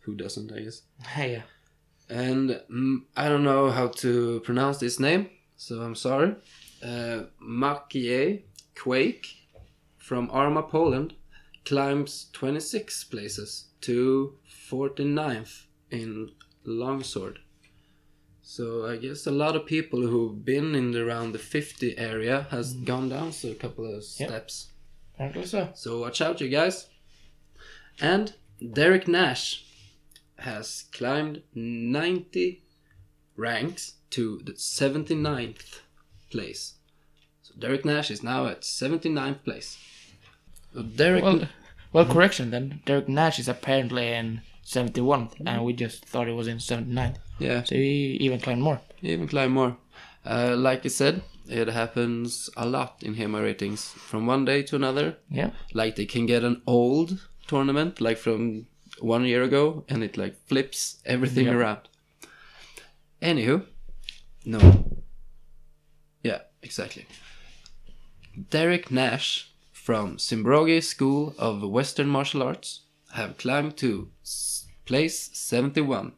Who 0.02 0.14
doesn't, 0.14 0.52
I 0.52 0.60
guess. 0.60 0.82
Yeah. 1.16 1.42
And 2.08 2.60
mm, 2.68 3.02
I 3.16 3.28
don't 3.28 3.44
know 3.44 3.70
how 3.70 3.86
to 3.86 4.40
pronounce 4.40 4.78
this 4.78 4.98
name, 4.98 5.30
so 5.56 5.80
I'm 5.80 5.94
sorry. 5.94 6.34
Uh, 6.82 7.24
Makie 7.40 8.44
Quake 8.74 9.26
from 9.96 10.28
Arma, 10.32 10.64
Poland, 10.64 11.14
climbs 11.64 12.28
26 12.32 13.04
places 13.04 13.66
to 13.82 14.34
49th 14.70 15.66
in 15.90 16.30
longsword. 16.64 17.38
So 18.42 18.86
I 18.86 18.96
guess 18.96 19.26
a 19.26 19.30
lot 19.30 19.54
of 19.54 19.66
people 19.66 20.00
who've 20.06 20.44
been 20.44 20.74
in 20.74 20.96
around 20.96 21.32
the 21.32 21.38
50 21.38 21.96
area 21.96 22.46
has 22.50 22.74
mm-hmm. 22.74 22.84
gone 22.84 23.08
down 23.08 23.32
so 23.32 23.50
a 23.50 23.54
couple 23.54 23.86
of 23.86 24.02
Yep. 24.02 24.28
steps. 24.28 24.72
Apparently 25.14 25.46
so. 25.46 25.70
So 25.74 26.00
watch 26.00 26.20
out, 26.20 26.40
you 26.40 26.48
guys. 26.48 26.88
And 28.00 28.34
Derek 28.72 29.06
Nash 29.06 29.64
has 30.38 30.84
climbed 30.92 31.42
90 31.54 32.64
ranks 33.36 33.94
to 34.10 34.40
the 34.44 34.52
79th 34.52 35.80
place. 36.30 36.74
So 37.42 37.54
Derek 37.58 37.84
Nash 37.84 38.10
is 38.10 38.22
now 38.22 38.46
at 38.46 38.62
79th 38.62 39.44
place. 39.44 39.78
Derek, 40.96 41.22
Well, 41.24 41.48
well, 41.92 42.04
correction 42.06 42.50
then. 42.50 42.80
Derek 42.86 43.08
Nash 43.08 43.38
is 43.38 43.48
apparently 43.48 44.08
in 44.12 44.42
71th, 44.64 45.32
and 45.44 45.64
we 45.64 45.72
just 45.72 46.04
thought 46.04 46.26
he 46.28 46.32
was 46.32 46.46
in 46.48 46.60
79. 46.60 47.16
yeah, 47.38 47.64
So 47.64 47.74
he 47.74 48.16
even 48.20 48.38
climbed 48.40 48.62
more. 48.62 48.80
even 49.02 49.26
climb 49.28 49.52
more. 49.52 49.76
Uh, 50.24 50.54
like 50.56 50.84
I 50.84 50.88
said, 50.88 51.22
it 51.48 51.68
happens 51.68 52.48
a 52.56 52.66
lot 52.66 53.02
in 53.02 53.14
HEMA 53.16 53.42
ratings 53.42 53.84
from 53.92 54.26
one 54.26 54.44
day 54.44 54.62
to 54.64 54.76
another. 54.76 55.16
Yeah. 55.30 55.50
like 55.74 55.96
they 55.96 56.06
can 56.06 56.26
get 56.26 56.44
an 56.44 56.62
old 56.66 57.18
tournament 57.48 58.00
like 58.00 58.18
from 58.18 58.66
one 59.00 59.24
year 59.24 59.42
ago 59.42 59.84
and 59.88 60.04
it 60.04 60.16
like 60.16 60.36
flips 60.46 61.00
everything 61.04 61.46
Yeah. 61.46 61.54
around 61.54 61.80
anywho 63.22 63.64
no 64.44 64.60
yeah 66.22 66.40
exactly 66.62 67.06
derek 68.50 68.90
nash 68.90 69.49
from 69.90 70.16
simbrogi 70.18 70.80
school 70.80 71.34
of 71.36 71.62
western 71.76 72.06
martial 72.06 72.44
arts 72.44 72.82
have 73.14 73.36
climbed 73.36 73.76
to 73.76 74.08
place 74.84 75.30
71 75.32 76.12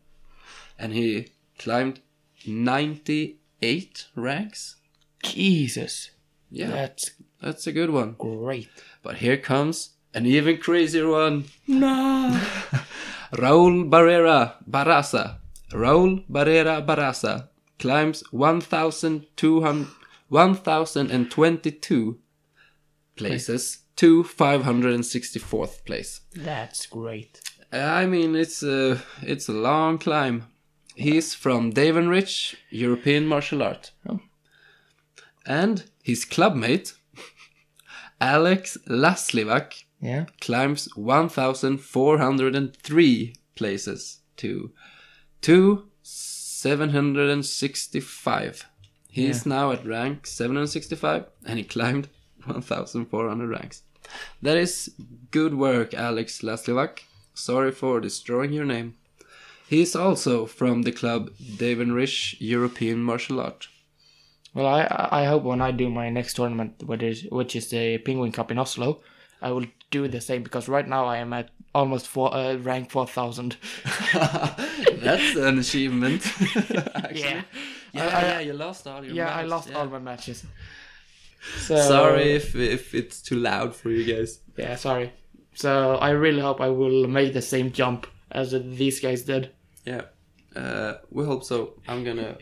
and 0.79 0.93
he 0.93 1.29
climbed 1.59 2.01
98 2.47 4.09
ranks 4.15 4.77
Jesus. 5.23 6.11
yeah 6.51 6.67
That's 6.67 7.13
that's 7.41 7.67
a 7.67 7.73
good 7.73 7.89
one 7.89 8.15
great. 8.19 8.69
but 9.03 9.17
here 9.25 9.39
comes 9.39 9.95
an 10.13 10.27
even 10.27 10.59
crazier 10.59 11.09
one. 11.09 11.45
No. 11.67 12.39
Raul 13.33 13.89
Barrera 13.89 14.57
Barraza. 14.71 15.39
Raul 15.73 16.27
Barrera 16.29 16.85
Barraza 16.85 17.49
climbs 17.79 18.23
1,200 18.33 19.89
1,022 20.29 22.19
places 23.17 23.79
to 23.97 24.23
564th 24.25 25.85
place. 25.85 26.21
That's 26.35 26.87
great. 26.87 27.41
Uh, 27.73 27.77
I 27.79 28.07
mean, 28.07 28.35
it's 28.37 28.63
a, 28.63 29.03
it's 29.23 29.49
a 29.49 29.53
long 29.53 29.99
climb. 29.99 30.47
He's 30.95 31.35
from 31.35 31.73
Davonridge, 31.73 32.55
European 32.71 33.27
martial 33.27 33.63
art. 33.63 33.91
Oh. 34.09 34.21
And 35.47 35.85
his 36.03 36.25
clubmate, 36.25 36.95
Alex 38.21 38.77
Laslivak, 38.89 39.85
Yeah. 40.01 40.27
climbs 40.41 40.89
1,403 40.97 43.35
places 43.55 44.21
to 44.37 44.73
to 45.43 45.85
765. 46.03 48.67
He's 49.09 49.45
now 49.47 49.71
at 49.73 49.85
rank 49.87 50.27
765 50.27 51.27
and 51.47 51.59
he 51.59 51.65
climbed 51.65 52.09
1,400 52.47 53.49
ranks. 53.49 53.83
That 54.43 54.57
is 54.57 54.91
good 55.31 55.55
work, 55.55 55.95
Alex 55.95 56.41
Laslivak. 56.43 57.01
Sorry 57.35 57.71
for 57.73 58.01
destroying 58.01 58.53
your 58.53 58.65
name. 58.67 58.95
He's 59.69 59.97
also 59.97 60.45
from 60.47 60.83
the 60.83 60.93
club 60.93 61.31
Davonridge 61.41 62.37
European 62.41 63.03
Martial 63.03 63.41
Art. 63.41 63.69
Well, 64.55 64.67
I 64.67 65.23
I 65.23 65.25
hope 65.25 65.45
when 65.45 65.63
I 65.63 65.71
do 65.71 65.89
my 65.89 66.11
next 66.11 66.35
tournament, 66.35 66.83
which 66.85 67.03
is 67.03 67.27
which 67.31 67.57
is 67.57 67.71
the 67.71 67.97
Penguin 67.99 68.33
Cup 68.33 68.51
in 68.51 68.59
Oslo, 68.59 69.01
I 69.41 69.51
will 69.51 69.65
do 69.91 70.09
the 70.09 70.21
same 70.21 70.43
because 70.43 70.69
right 70.69 70.87
now 70.87 71.07
I 71.07 71.17
am 71.19 71.33
at 71.33 71.49
almost 71.75 72.07
four 72.07 72.35
uh, 72.35 72.57
rank 72.57 72.91
four 72.91 73.07
thousand. 73.07 73.57
That's 74.13 75.37
an 75.37 75.59
achievement. 75.59 76.23
Yeah. 77.15 77.43
Yeah, 77.93 78.07
I- 78.07 78.21
I- 78.21 78.23
yeah, 78.29 78.41
you 78.41 78.53
lost 78.55 78.87
all 78.87 79.05
your 79.05 79.15
Yeah, 79.15 79.35
I 79.35 79.43
lost 79.45 79.69
yeah. 79.71 79.79
all 79.79 79.87
my 79.87 79.99
matches. 79.99 80.45
So, 81.59 81.77
Sorry 81.77 82.33
if 82.33 82.55
if 82.55 82.95
it's 82.95 83.21
too 83.21 83.37
loud 83.37 83.75
for 83.75 83.91
you 83.91 84.05
guys. 84.05 84.41
Yeah, 84.57 84.77
sorry. 84.77 85.13
So 85.55 85.97
I 85.97 86.11
really 86.11 86.41
hope 86.41 86.61
I 86.61 86.69
will 86.69 87.09
make 87.09 87.33
the 87.33 87.43
same 87.43 87.73
jump 87.73 88.07
as 88.31 88.53
these 88.53 89.01
guys 89.01 89.23
did. 89.23 89.51
Yeah, 89.85 90.03
uh, 90.55 90.95
we 91.11 91.25
hope 91.25 91.45
so. 91.45 91.75
I'm 91.89 92.05
gonna 92.05 92.39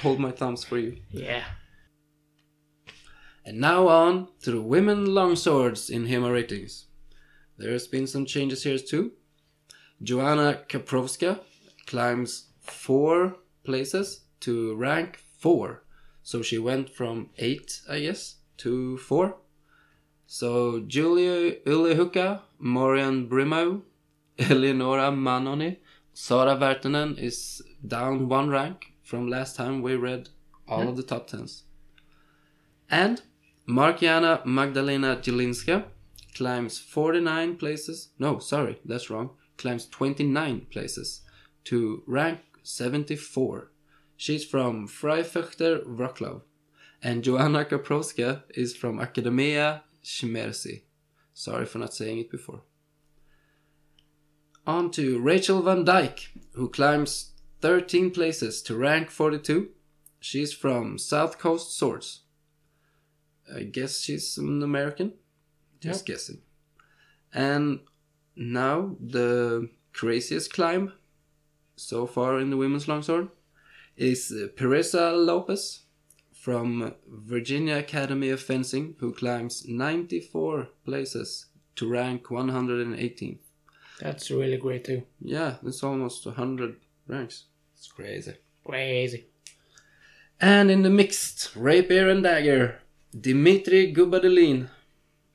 hold 0.00 0.20
my 0.20 0.30
thumbs 0.30 0.64
for 0.64 0.78
you. 0.78 0.98
Yeah. 1.10 1.44
And 3.44 3.58
now 3.58 3.88
on 3.88 4.28
to 4.42 4.50
the 4.50 4.60
women 4.60 5.06
longswords 5.06 5.90
in 5.90 6.06
HEMA 6.06 6.30
ratings. 6.30 6.86
There's 7.56 7.86
been 7.86 8.06
some 8.06 8.26
changes 8.26 8.62
here 8.64 8.78
too. 8.78 9.12
Joanna 10.02 10.60
Kaprowska 10.68 11.40
climbs 11.86 12.48
four 12.60 13.36
places 13.64 14.20
to 14.40 14.74
rank 14.76 15.18
four. 15.38 15.82
So 16.22 16.42
she 16.42 16.58
went 16.58 16.90
from 16.90 17.30
eight, 17.38 17.80
I 17.88 18.00
guess, 18.00 18.36
to 18.58 18.98
four. 18.98 19.36
So 20.26 20.80
Julia 20.80 21.56
Ulehuka, 21.66 22.40
Morian 22.58 23.28
Brimau, 23.28 23.82
Eleonora 24.38 25.10
Manoni, 25.10 25.78
Sara 26.12 26.56
Vertanen 26.56 27.18
is 27.18 27.62
down 27.86 28.28
one 28.28 28.50
rank 28.50 28.92
from 29.02 29.28
last 29.28 29.56
time 29.56 29.82
we 29.82 29.96
read 29.96 30.28
all 30.68 30.88
of 30.88 30.96
the 30.96 31.02
top 31.02 31.26
tens. 31.26 31.64
And 32.88 33.20
Markiana 33.68 34.44
Magdalena 34.44 35.16
Jelinska 35.16 35.84
climbs 36.34 36.78
49 36.78 37.56
places. 37.56 38.10
No, 38.18 38.38
sorry, 38.38 38.80
that's 38.84 39.10
wrong. 39.10 39.30
Climbs 39.56 39.86
29 39.86 40.66
places 40.70 41.22
to 41.64 42.02
rank 42.06 42.40
74. 42.62 43.70
She's 44.20 44.44
from 44.44 44.86
Freifechter 44.86 45.82
Wroclaw. 45.86 46.42
And 47.02 47.24
Joanna 47.24 47.64
Kaprowska 47.64 48.42
is 48.50 48.76
from 48.76 48.98
Akademia 48.98 49.80
Śmierci. 50.04 50.82
Sorry 51.32 51.64
for 51.64 51.78
not 51.78 51.94
saying 51.94 52.18
it 52.18 52.30
before. 52.30 52.60
On 54.66 54.90
to 54.90 55.18
Rachel 55.18 55.62
Van 55.62 55.86
Dyke, 55.86 56.32
who 56.52 56.68
climbs 56.68 57.30
13 57.62 58.10
places 58.10 58.60
to 58.64 58.76
rank 58.76 59.08
42. 59.08 59.70
She's 60.20 60.52
from 60.52 60.98
South 60.98 61.38
Coast 61.38 61.78
Swords. 61.78 62.24
I 63.50 63.62
guess 63.62 64.02
she's 64.02 64.36
an 64.36 64.62
American. 64.62 65.14
Just 65.80 66.04
guessing. 66.04 66.42
And 67.32 67.80
now 68.36 68.96
the 69.00 69.70
craziest 69.94 70.52
climb 70.52 70.92
so 71.76 72.06
far 72.06 72.38
in 72.38 72.50
the 72.50 72.58
women's 72.58 72.86
longsword 72.86 73.30
is 74.00 74.32
Pereza 74.56 75.12
Lopez 75.14 75.80
from 76.32 76.94
Virginia 77.06 77.76
Academy 77.76 78.30
of 78.30 78.40
Fencing, 78.40 78.96
who 78.98 79.12
climbs 79.12 79.66
94 79.68 80.68
places 80.86 81.46
to 81.76 81.86
rank 81.86 82.30
118. 82.30 83.38
That's 84.00 84.30
really 84.30 84.56
great 84.56 84.84
too. 84.84 85.02
Yeah, 85.20 85.56
it's 85.62 85.82
almost 85.82 86.24
100 86.24 86.76
ranks. 87.06 87.44
It's 87.76 87.88
crazy. 87.88 88.36
Crazy. 88.64 89.26
And 90.40 90.70
in 90.70 90.82
the 90.82 90.88
mixed 90.88 91.54
rapier 91.54 92.08
and 92.08 92.22
dagger, 92.22 92.80
Dimitri 93.18 93.92
Gubadelin 93.92 94.70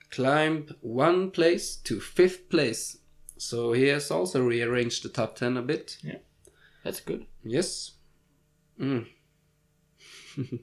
climbed 0.10 0.74
one 0.82 1.30
place 1.30 1.76
to 1.76 2.00
fifth 2.00 2.50
place. 2.50 2.98
So 3.38 3.74
he 3.74 3.90
has 3.90 4.10
also 4.10 4.42
rearranged 4.42 5.04
the 5.04 5.10
top 5.10 5.36
10 5.36 5.58
a 5.58 5.62
bit. 5.62 5.98
Yeah. 6.02 6.18
That's 6.84 7.02
good. 7.02 7.28
Yes. 7.44 7.92
Mm. 8.80 9.08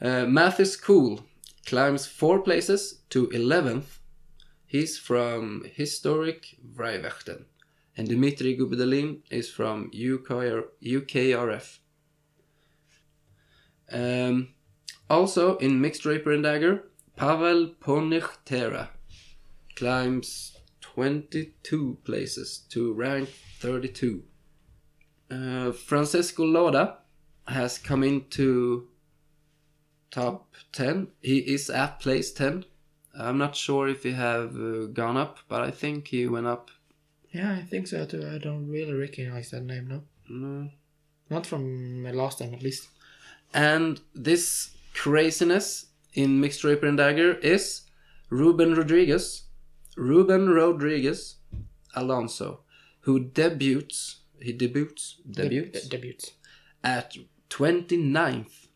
uh, 0.00 0.26
Mathis 0.26 0.76
Cool 0.76 1.24
climbs 1.64 2.06
four 2.06 2.40
places 2.40 3.02
to 3.10 3.28
11th. 3.28 3.98
He's 4.66 4.98
from 4.98 5.64
historic 5.74 6.56
Vrijvechten. 6.74 7.44
And 7.96 8.08
Dimitri 8.08 8.56
Gubadelin 8.56 9.22
is 9.30 9.48
from 9.48 9.90
UKR, 9.90 10.64
UKRF. 10.84 11.78
Um, 13.90 14.48
also 15.08 15.56
in 15.58 15.80
mixed 15.80 16.04
rapier 16.04 16.32
and 16.32 16.42
dagger, 16.42 16.90
Pavel 17.16 17.74
Ponichtera 17.80 18.88
climbs 19.76 20.56
22 20.80 21.98
places 22.04 22.66
to 22.70 22.92
rank 22.92 23.28
32. 23.60 24.22
Uh, 25.30 25.72
Francesco 25.72 26.44
Loda 26.44 26.98
has 27.48 27.78
come 27.78 28.02
into 28.02 28.88
top 30.10 30.54
10. 30.72 31.08
He 31.20 31.38
is 31.38 31.70
at 31.70 32.00
place 32.00 32.32
10. 32.32 32.64
I'm 33.18 33.38
not 33.38 33.56
sure 33.56 33.88
if 33.88 34.02
he 34.02 34.12
have 34.12 34.56
uh, 34.56 34.86
gone 34.86 35.16
up, 35.16 35.38
but 35.48 35.62
I 35.62 35.70
think 35.70 36.08
he 36.08 36.26
went 36.26 36.46
up. 36.46 36.70
Yeah, 37.30 37.52
I 37.52 37.62
think 37.62 37.86
so 37.86 38.04
too. 38.04 38.28
I 38.32 38.38
don't 38.38 38.68
really 38.68 38.92
recognize 38.92 39.50
that 39.50 39.62
name, 39.64 39.88
no. 39.88 40.02
No. 40.28 40.70
Not 41.30 41.46
from 41.46 42.02
my 42.02 42.10
last 42.10 42.38
time, 42.38 42.54
at 42.54 42.62
least. 42.62 42.88
And 43.54 44.00
this 44.14 44.70
craziness 44.94 45.86
in 46.14 46.40
mixed 46.40 46.64
rapier 46.64 46.88
and 46.88 46.98
dagger 46.98 47.34
is 47.34 47.82
Ruben 48.30 48.74
Rodriguez, 48.74 49.44
Ruben 49.96 50.48
Rodriguez 50.50 51.36
Alonso, 51.94 52.60
who 53.00 53.20
debuts. 53.20 54.16
He 54.40 54.52
debuts 54.52 55.16
debuts 55.30 55.80
Deb- 55.82 55.90
debuts. 55.90 56.32
at 56.84 57.16
29th 57.50 58.66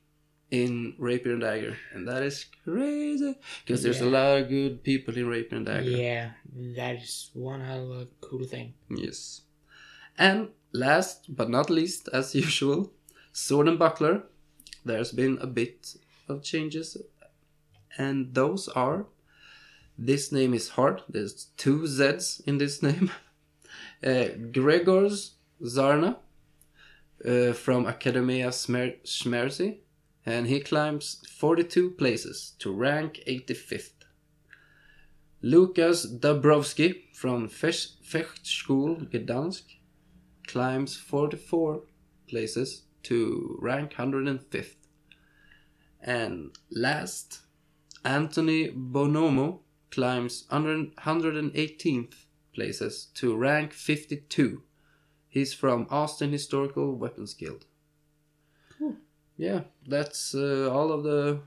in 0.51 0.95
Rapier 0.99 1.33
and 1.33 1.41
Dagger, 1.43 1.77
and 1.93 2.09
that 2.09 2.23
is 2.23 2.47
crazy 2.65 3.37
because 3.65 3.83
there's 3.83 4.01
a 4.01 4.07
lot 4.07 4.39
of 4.39 4.49
good 4.49 4.83
people 4.83 5.17
in 5.17 5.29
Rapier 5.29 5.59
and 5.59 5.67
Dagger. 5.67 5.91
Yeah, 5.91 6.31
that 6.77 6.97
is 6.97 7.31
one 7.35 7.61
hell 7.61 7.93
of 7.93 8.01
a 8.01 8.09
cool 8.21 8.45
thing. 8.45 8.75
Yes. 8.89 9.43
And 10.19 10.49
last 10.73 11.35
but 11.35 11.49
not 11.51 11.71
least, 11.71 12.09
as 12.13 12.35
usual, 12.47 12.93
Sword 13.33 13.69
and 13.69 13.79
Buckler. 13.79 14.25
There's 14.85 15.13
been 15.13 15.39
a 15.41 15.47
bit 15.47 15.95
of 16.29 16.43
changes, 16.43 16.97
and 17.99 18.35
those 18.35 18.67
are 18.69 19.07
this 19.99 20.33
name 20.33 20.55
is 20.55 20.71
hard. 20.71 21.03
There's 21.09 21.49
two 21.59 21.87
Z's 21.87 22.41
in 22.47 22.59
this 22.59 22.83
name. 22.89 23.11
Uh, 24.03 24.33
Gregors 24.57 25.33
Zarna 25.63 26.17
uh, 27.27 27.53
from 27.53 27.87
Academia 27.87 28.49
Smer- 28.49 28.97
and 30.27 30.47
he 30.47 30.61
climbs 30.61 31.23
42 31.39 31.91
places 31.93 32.55
to 32.59 32.73
rank 32.73 33.21
85th. 33.27 33.93
Lukas 35.43 36.07
Dabrowski 36.07 37.03
from 37.15 37.49
Fech- 37.49 37.97
Fechtschule 38.05 39.11
Gdansk 39.11 39.63
climbs 40.47 40.97
44 40.97 41.83
places 42.29 42.83
to 43.05 43.59
rank 43.61 43.95
105th. 43.95 44.77
And 46.03 46.55
last, 46.71 47.41
Anthony 48.05 48.69
Bonomo 48.69 49.61
climbs 49.91 50.47
118th 50.51 52.15
places 52.55 53.09
to 53.15 53.37
rank 53.37 53.73
52. 53.73 54.63
He's 55.31 55.55
from 55.55 55.87
Austin 55.91 56.33
Historical 56.33 56.95
Weapons 56.97 57.33
Guild. 57.35 57.65
Cool. 58.79 58.97
Yeah, 59.39 59.61
that's 59.89 60.35
uh, 60.35 60.69
all 60.71 60.93
of 60.93 61.03
the 61.05 61.41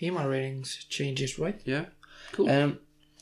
HEMA 0.00 0.28
ratings 0.28 0.84
changes, 0.88 1.38
right? 1.38 1.60
yeah. 1.64 1.84
Cool. 2.32 2.50
Um, 2.50 2.78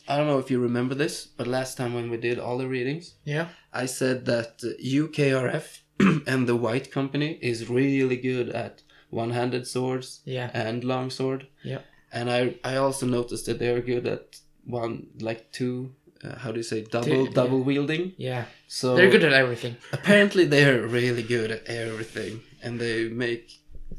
I 0.09 0.17
don't 0.17 0.27
know 0.29 0.39
if 0.39 0.51
you 0.51 0.59
remember 0.61 0.95
this, 0.95 1.27
but 1.27 1.47
last 1.47 1.77
time 1.77 1.93
when 1.93 2.09
we 2.11 2.17
did 2.17 2.39
all 2.39 2.57
the 2.59 2.69
readings, 2.69 3.15
yeah. 3.25 3.49
I 3.73 3.87
said 3.87 4.25
that 4.27 4.59
UKRF 4.83 5.81
and 6.27 6.47
the 6.49 6.57
White 6.57 6.91
Company 6.93 7.39
is 7.43 7.69
really 7.69 8.17
good 8.17 8.49
at 8.51 8.83
one-handed 9.11 9.67
swords 9.67 10.21
Yeah. 10.25 10.51
and 10.55 10.85
longsword. 10.85 11.49
Yeah. 11.65 11.81
And 12.13 12.31
I 12.31 12.55
I 12.65 12.77
also 12.77 13.07
noticed 13.07 13.47
that 13.47 13.59
they 13.59 13.69
are 13.71 13.81
good 13.83 14.07
at 14.07 14.39
one 14.65 15.09
like 15.21 15.51
two. 15.53 15.93
Uh, 16.27 16.39
how 16.39 16.51
do 16.51 16.57
you 16.59 16.63
say 16.63 16.83
double 16.83 17.27
double 17.27 17.63
wielding? 17.63 18.13
Yeah. 18.17 18.45
So 18.67 18.97
They're 18.97 19.11
good 19.11 19.25
at 19.25 19.33
everything. 19.33 19.77
apparently 19.93 20.45
they're 20.45 20.87
really 20.87 21.23
good 21.23 21.51
at 21.51 21.67
everything, 21.67 22.41
and 22.63 22.81
they 22.81 23.09
make 23.09 23.53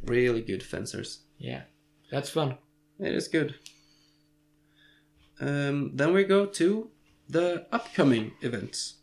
really 0.04 0.42
good 0.42 0.64
fencers. 0.64 1.22
Yeah. 1.38 1.62
That's 2.12 2.30
fun. 2.30 2.58
It 3.00 3.14
is 3.14 3.28
good. 3.28 3.56
Um, 5.40 5.92
then 5.96 6.14
we 6.14 6.24
go 6.24 6.46
to 6.46 6.90
the 7.30 7.68
upcoming 7.72 8.32
events. 8.42 8.96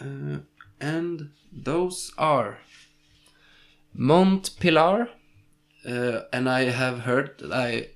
Uh, 0.00 0.38
and 0.80 1.30
those 1.52 2.12
are 2.18 2.58
Mont 3.94 4.50
Pilar, 4.58 5.10
uh, 5.86 6.22
and 6.32 6.48
I 6.48 6.64
have 6.64 7.00
heard 7.00 7.38
that 7.38 7.52
I 7.52 7.90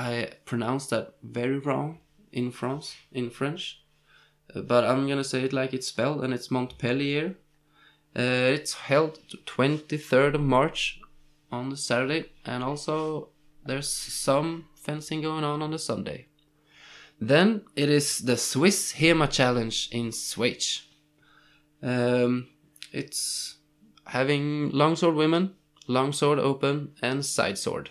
I 0.00 0.30
pronounced 0.46 0.88
that 0.90 1.16
very 1.22 1.58
wrong 1.58 1.98
in 2.32 2.50
France 2.52 2.96
in 3.12 3.28
French, 3.30 3.62
Uh, 4.54 4.62
but 4.62 4.82
I'm 4.82 5.06
gonna 5.06 5.30
say 5.32 5.44
it 5.44 5.52
like 5.52 5.72
it's 5.74 5.88
spelled, 5.88 6.24
and 6.24 6.32
it's 6.34 6.50
Montpellier. 6.50 7.36
Uh, 8.16 8.56
it's 8.56 8.74
held 8.88 9.20
23rd 9.46 10.34
of 10.34 10.40
March 10.40 11.00
on 11.52 11.68
the 11.68 11.76
Saturday, 11.76 12.22
and 12.44 12.64
also 12.64 13.28
there's 13.66 13.88
some 13.88 14.64
fencing 14.74 15.20
going 15.22 15.44
on 15.44 15.62
on 15.62 15.70
the 15.70 15.78
Sunday. 15.78 16.26
Then 17.20 17.62
it 17.76 17.90
is 17.90 18.20
the 18.20 18.36
Swiss 18.36 18.92
HEMA 18.92 19.28
Challenge 19.28 19.88
in 19.92 20.10
Schweiz. 20.10 20.82
Um, 21.82 22.48
it's 22.92 23.58
having 24.06 24.70
longsword 24.70 25.14
women, 25.14 25.54
longsword 25.86 26.38
open, 26.38 26.94
and 27.02 27.24
side 27.24 27.58
sword. 27.58 27.90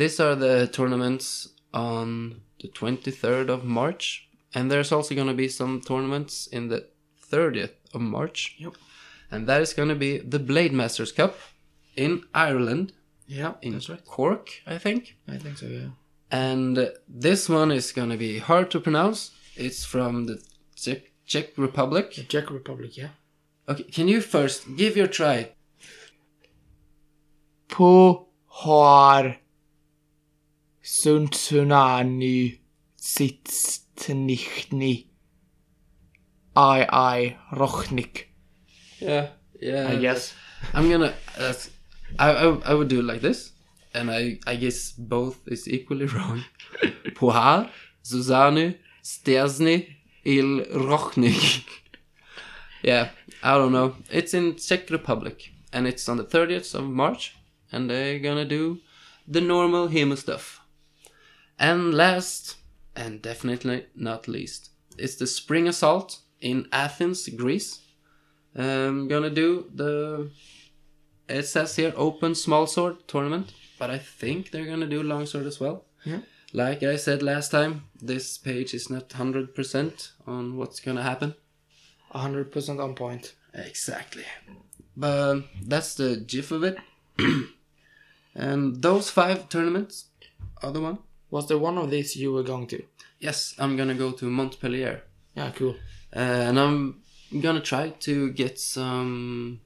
These 0.00 0.18
are 0.24 0.34
the 0.34 0.66
tournaments 0.72 1.48
on 1.72 2.40
the 2.60 2.68
23rd 2.68 3.48
of 3.50 3.64
March, 3.64 4.28
and 4.54 4.70
there's 4.70 4.92
also 4.92 5.14
going 5.14 5.28
to 5.28 5.34
be 5.34 5.48
some 5.48 5.80
tournaments 5.80 6.46
in 6.52 6.68
the 6.68 6.80
30th 7.32 7.74
of 7.94 8.00
March, 8.00 8.56
Yep. 8.58 8.74
and 9.30 9.46
that 9.46 9.60
is 9.62 9.74
going 9.74 9.88
to 9.90 9.94
be 9.94 10.18
the 10.18 10.38
Blade 10.38 10.72
Masters 10.72 11.12
Cup 11.12 11.34
in 11.96 12.22
Ireland, 12.34 12.92
Yeah, 13.26 13.52
in 13.62 13.72
that's 13.72 13.88
right. 13.88 14.04
Cork, 14.04 14.48
I 14.66 14.78
think. 14.78 15.16
I 15.28 15.38
think 15.38 15.58
so. 15.58 15.66
Yeah. 15.66 15.90
And 16.30 16.92
this 17.08 17.48
one 17.48 17.74
is 17.74 17.92
going 17.92 18.10
to 18.10 18.16
be 18.16 18.38
hard 18.38 18.70
to 18.70 18.80
pronounce. 18.80 19.30
It's 19.56 19.84
from 19.84 20.26
the 20.26 20.36
Czech, 20.74 21.02
Czech 21.26 21.46
Republic. 21.58 22.14
The 22.14 22.22
Czech 22.24 22.50
Republic. 22.50 22.96
Yeah. 22.96 23.10
Okay, 23.68 23.84
can 23.84 24.08
you 24.08 24.20
first 24.20 24.66
give 24.76 24.96
your 24.96 25.08
try? 25.08 25.52
På 27.68 28.26
har 30.90 31.00
Suntunani 31.02 32.58
Sitstnichni 32.96 35.06
I 36.56 36.86
I 36.92 37.36
Rochnik. 37.52 38.26
Yeah, 38.98 39.28
yeah. 39.62 39.92
I 39.92 39.96
guess. 39.96 40.34
I'm 40.74 40.90
gonna. 40.90 41.14
Uh, 41.38 41.54
I, 42.18 42.30
I 42.30 42.70
I 42.70 42.74
would 42.74 42.88
do 42.88 42.98
it 42.98 43.04
like 43.04 43.20
this, 43.20 43.52
and 43.94 44.10
I 44.10 44.40
I 44.46 44.56
guess 44.56 44.92
both 44.98 45.36
is 45.46 45.68
equally 45.68 46.06
wrong. 46.06 46.44
Pohar, 47.14 47.70
Zuzany, 48.04 48.76
Stezny, 49.02 49.86
Il 50.24 50.64
Rochnik. 50.74 51.64
yeah, 52.82 53.10
I 53.42 53.56
don't 53.56 53.72
know. 53.72 53.94
It's 54.10 54.34
in 54.34 54.56
Czech 54.56 54.90
Republic, 54.90 55.52
and 55.72 55.86
it's 55.86 56.08
on 56.08 56.16
the 56.16 56.24
30th 56.24 56.74
of 56.74 56.84
March, 56.84 57.36
and 57.70 57.88
they're 57.88 58.18
gonna 58.18 58.44
do 58.44 58.80
the 59.28 59.40
normal 59.40 59.88
HEMA 59.88 60.16
stuff. 60.16 60.59
And 61.60 61.92
last, 61.92 62.56
and 62.96 63.20
definitely 63.20 63.84
not 63.94 64.26
least, 64.26 64.70
is 64.96 65.16
the 65.16 65.26
Spring 65.26 65.68
Assault 65.68 66.18
in 66.40 66.66
Athens, 66.72 67.28
Greece. 67.28 67.80
I'm 68.56 69.08
gonna 69.08 69.28
do 69.28 69.70
the. 69.74 70.30
It 71.28 71.46
says 71.46 71.76
here 71.76 71.92
open 71.96 72.34
small 72.34 72.66
sword 72.66 73.06
tournament, 73.06 73.52
but 73.78 73.90
I 73.90 73.98
think 73.98 74.50
they're 74.50 74.66
gonna 74.66 74.86
do 74.86 75.02
longsword 75.02 75.46
as 75.46 75.60
well. 75.60 75.84
Yeah. 76.04 76.20
Like 76.54 76.82
I 76.82 76.96
said 76.96 77.22
last 77.22 77.50
time, 77.50 77.84
this 78.00 78.38
page 78.38 78.74
is 78.74 78.90
not 78.90 79.10
100% 79.10 80.12
on 80.26 80.56
what's 80.56 80.80
gonna 80.80 81.02
happen. 81.02 81.34
hundred 82.10 82.50
percent 82.50 82.80
on 82.80 82.94
point. 82.94 83.34
Exactly. 83.52 84.24
But 84.96 85.42
that's 85.62 85.94
the 85.94 86.16
gif 86.16 86.50
of 86.52 86.64
it. 86.64 86.78
and 88.34 88.82
those 88.82 89.10
five 89.10 89.48
tournaments 89.50 90.06
are 90.62 90.72
the 90.72 90.80
one. 90.80 90.98
Was 91.30 91.46
there 91.48 91.58
one 91.58 91.78
of 91.78 91.90
these 91.90 92.16
you 92.16 92.32
were 92.32 92.42
going 92.42 92.66
to? 92.68 92.82
Yes, 93.18 93.54
I'm 93.58 93.76
gonna 93.76 93.94
go 93.94 94.12
to 94.12 94.24
Montpellier. 94.30 95.02
Yeah, 95.36 95.50
cool. 95.54 95.76
Uh, 96.14 96.18
and 96.48 96.58
I'm 96.58 97.02
gonna 97.40 97.60
try 97.60 97.90
to 97.90 98.30
get 98.32 98.58
some 98.58 99.60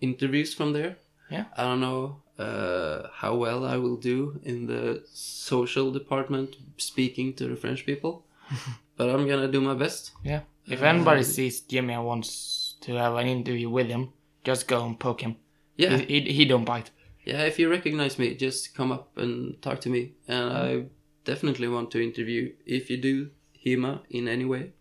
interviews 0.00 0.54
from 0.54 0.72
there. 0.72 0.96
Yeah. 1.30 1.44
I 1.56 1.62
don't 1.64 1.80
know 1.80 2.22
uh, 2.38 3.08
how 3.12 3.34
well 3.34 3.64
I 3.64 3.76
will 3.78 3.96
do 3.96 4.38
in 4.44 4.66
the 4.66 5.02
social 5.12 5.90
department 5.90 6.56
speaking 6.76 7.34
to 7.34 7.48
the 7.48 7.56
French 7.56 7.86
people, 7.86 8.26
but 8.96 9.08
I'm 9.08 9.26
gonna 9.26 9.48
do 9.48 9.60
my 9.60 9.74
best. 9.74 10.12
Yeah. 10.24 10.40
If 10.68 10.82
Uh, 10.82 10.86
anybody 10.86 11.22
sees 11.22 11.60
Jimmy 11.60 11.94
and 11.94 12.04
wants 12.04 12.74
to 12.82 12.94
have 12.94 13.14
an 13.16 13.26
interview 13.28 13.70
with 13.70 13.86
him, 13.88 14.12
just 14.44 14.66
go 14.68 14.84
and 14.84 14.98
poke 14.98 15.20
him. 15.22 15.36
Yeah, 15.76 15.96
He, 15.96 16.20
he, 16.20 16.32
he 16.32 16.44
don't 16.44 16.64
bite. 16.64 16.90
yeah. 17.24 17.42
If 17.46 17.58
you 17.58 17.70
recognize 17.70 18.18
me, 18.18 18.34
just 18.34 18.74
come 18.74 18.92
up 18.92 19.16
and 19.16 19.60
talk 19.62 19.80
to 19.82 19.88
me, 19.90 20.12
and 20.28 20.52
I 20.52 20.84
definitely 21.26 21.68
want 21.68 21.90
to 21.90 22.02
interview 22.02 22.52
if 22.64 22.88
you 22.90 22.96
do 22.96 23.30
HEMA 23.64 24.00
in 24.08 24.28
any 24.28 24.44
way, 24.44 24.72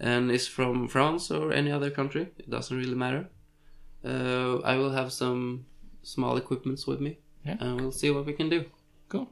and 0.00 0.30
is 0.30 0.48
from 0.48 0.88
France 0.88 1.30
or 1.30 1.52
any 1.52 1.70
other 1.70 1.90
country. 1.90 2.28
It 2.38 2.48
doesn't 2.48 2.76
really 2.76 2.94
matter. 2.94 3.28
Uh, 4.04 4.58
I 4.64 4.76
will 4.76 4.92
have 4.92 5.12
some 5.12 5.66
small 6.02 6.36
equipments 6.36 6.86
with 6.86 7.00
me, 7.00 7.18
Yeah. 7.46 7.56
and 7.60 7.80
we'll 7.80 7.92
see 7.92 8.10
what 8.10 8.26
we 8.26 8.32
can 8.32 8.48
do. 8.48 8.64
Cool. 9.08 9.28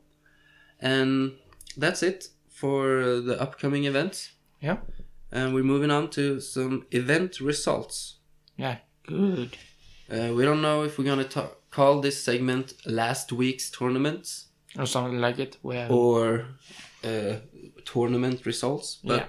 And 0.81 1.33
that's 1.77 2.03
it 2.03 2.29
for 2.49 3.21
the 3.21 3.41
upcoming 3.41 3.85
events. 3.85 4.33
Yeah. 4.61 4.79
And 5.33 5.55
we're 5.55 5.65
moving 5.75 5.91
on 5.91 6.11
to 6.11 6.41
some 6.41 6.87
event 6.91 7.41
results. 7.41 8.19
Yeah. 8.57 8.79
Good. 9.07 9.57
Uh, 10.11 10.33
we 10.37 10.45
don't 10.45 10.61
know 10.63 10.83
if 10.85 10.99
we're 10.99 11.05
gonna 11.05 11.25
ta- 11.25 11.55
call 11.71 12.01
this 12.01 12.23
segment 12.23 12.75
last 12.85 13.33
week's 13.33 13.71
tournaments 13.71 14.47
Or 14.79 14.87
something 14.87 15.21
like 15.21 15.39
it. 15.39 15.57
Where 15.63 15.91
or 15.91 16.47
uh, 17.05 17.37
tournament 17.85 18.47
results, 18.47 18.99
but 19.03 19.21
yeah. 19.21 19.27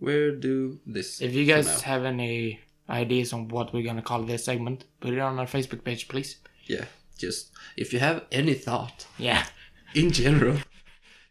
we'll 0.00 0.38
do 0.38 0.78
this. 0.86 1.20
If 1.22 1.34
you 1.34 1.46
guys 1.46 1.80
have 1.82 2.04
any 2.04 2.60
ideas 2.88 3.32
on 3.32 3.48
what 3.48 3.72
we're 3.72 3.82
gonna 3.84 4.02
call 4.02 4.22
this 4.24 4.44
segment, 4.44 4.84
put 5.00 5.12
it 5.14 5.18
on 5.20 5.38
our 5.38 5.46
Facebook 5.46 5.84
page, 5.84 6.06
please. 6.08 6.36
yeah, 6.66 6.84
just 7.16 7.50
if 7.76 7.92
you 7.92 7.98
have 7.98 8.24
any 8.30 8.54
thought 8.54 9.06
Yeah. 9.18 9.44
in 9.94 10.10
general, 10.10 10.58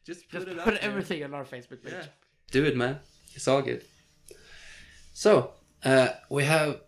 just 0.06 0.30
put 0.30 0.40
Just 0.46 0.48
it 0.48 0.64
put, 0.64 0.74
out 0.76 0.82
there. 0.82 0.90
everything 0.90 1.24
on 1.24 1.34
our 1.36 1.46
Facebook 1.46 1.84
page. 1.84 1.94
Yeah. 1.94 2.06
Do 2.52 2.66
it, 2.66 2.76
man. 2.76 3.00
It's 3.36 3.48
all 3.48 3.62
good. 3.62 3.84
So, 5.14 5.52
uh, 5.84 6.10
we 6.30 6.44
have 6.46 6.82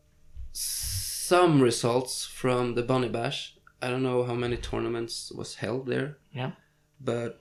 some 0.52 1.62
results 1.62 2.26
from 2.26 2.76
the 2.76 2.82
Bunny 2.84 3.10
Bash. 3.10 3.56
I 3.82 3.90
don't 3.90 4.04
know 4.04 4.24
how 4.24 4.36
many 4.36 4.58
tournaments 4.58 5.32
was 5.36 5.56
held 5.56 5.86
there, 5.88 6.18
Yeah. 6.34 6.52
but 7.00 7.40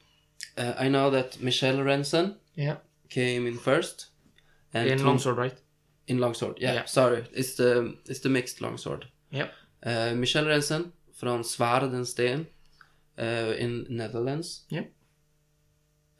uh, 0.57 0.74
I 0.79 0.88
know 0.88 1.11
that 1.11 1.40
Michelle 1.40 1.79
Rensen 1.79 2.37
Yeah. 2.55 2.77
came 3.09 3.46
in 3.46 3.59
first. 3.59 4.07
And 4.74 4.88
In 4.88 4.98
Tom- 4.98 5.07
longsword, 5.07 5.37
right? 5.38 5.59
In 6.07 6.18
longsword, 6.18 6.59
yeah. 6.61 6.74
Yeah. 6.74 6.85
Sorry, 6.87 7.24
it's 7.33 7.55
the 7.57 7.96
it's 8.07 8.20
the 8.20 8.29
mixed 8.29 8.61
longsword. 8.61 9.07
Yep. 9.31 9.53
Uh, 9.83 10.14
Michelle 10.14 10.46
Rensen 10.46 10.92
from 11.12 11.42
Zwaardenstein 11.42 12.46
uh, 13.18 13.55
in 13.59 13.87
Netherlands. 13.88 14.64
Yep. 14.70 14.92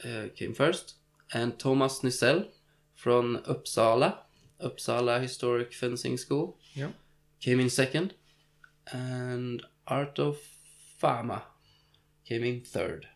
Uh, 0.05 0.29
came 0.37 0.55
first, 0.55 0.95
and 1.35 1.59
Thomas 1.59 2.03
Nissel 2.03 2.47
from 2.95 3.39
Uppsala, 3.47 4.19
Uppsala 4.61 5.21
Historic 5.21 5.73
Fencing 5.75 6.17
School. 6.19 6.57
Yep. 6.75 6.93
Came 7.41 7.61
in 7.61 7.71
second, 7.71 8.15
and 8.93 9.63
Art 9.89 10.19
of 10.19 10.39
Fama 10.99 11.43
came 12.25 12.45
in 12.45 12.61
third. 12.61 13.07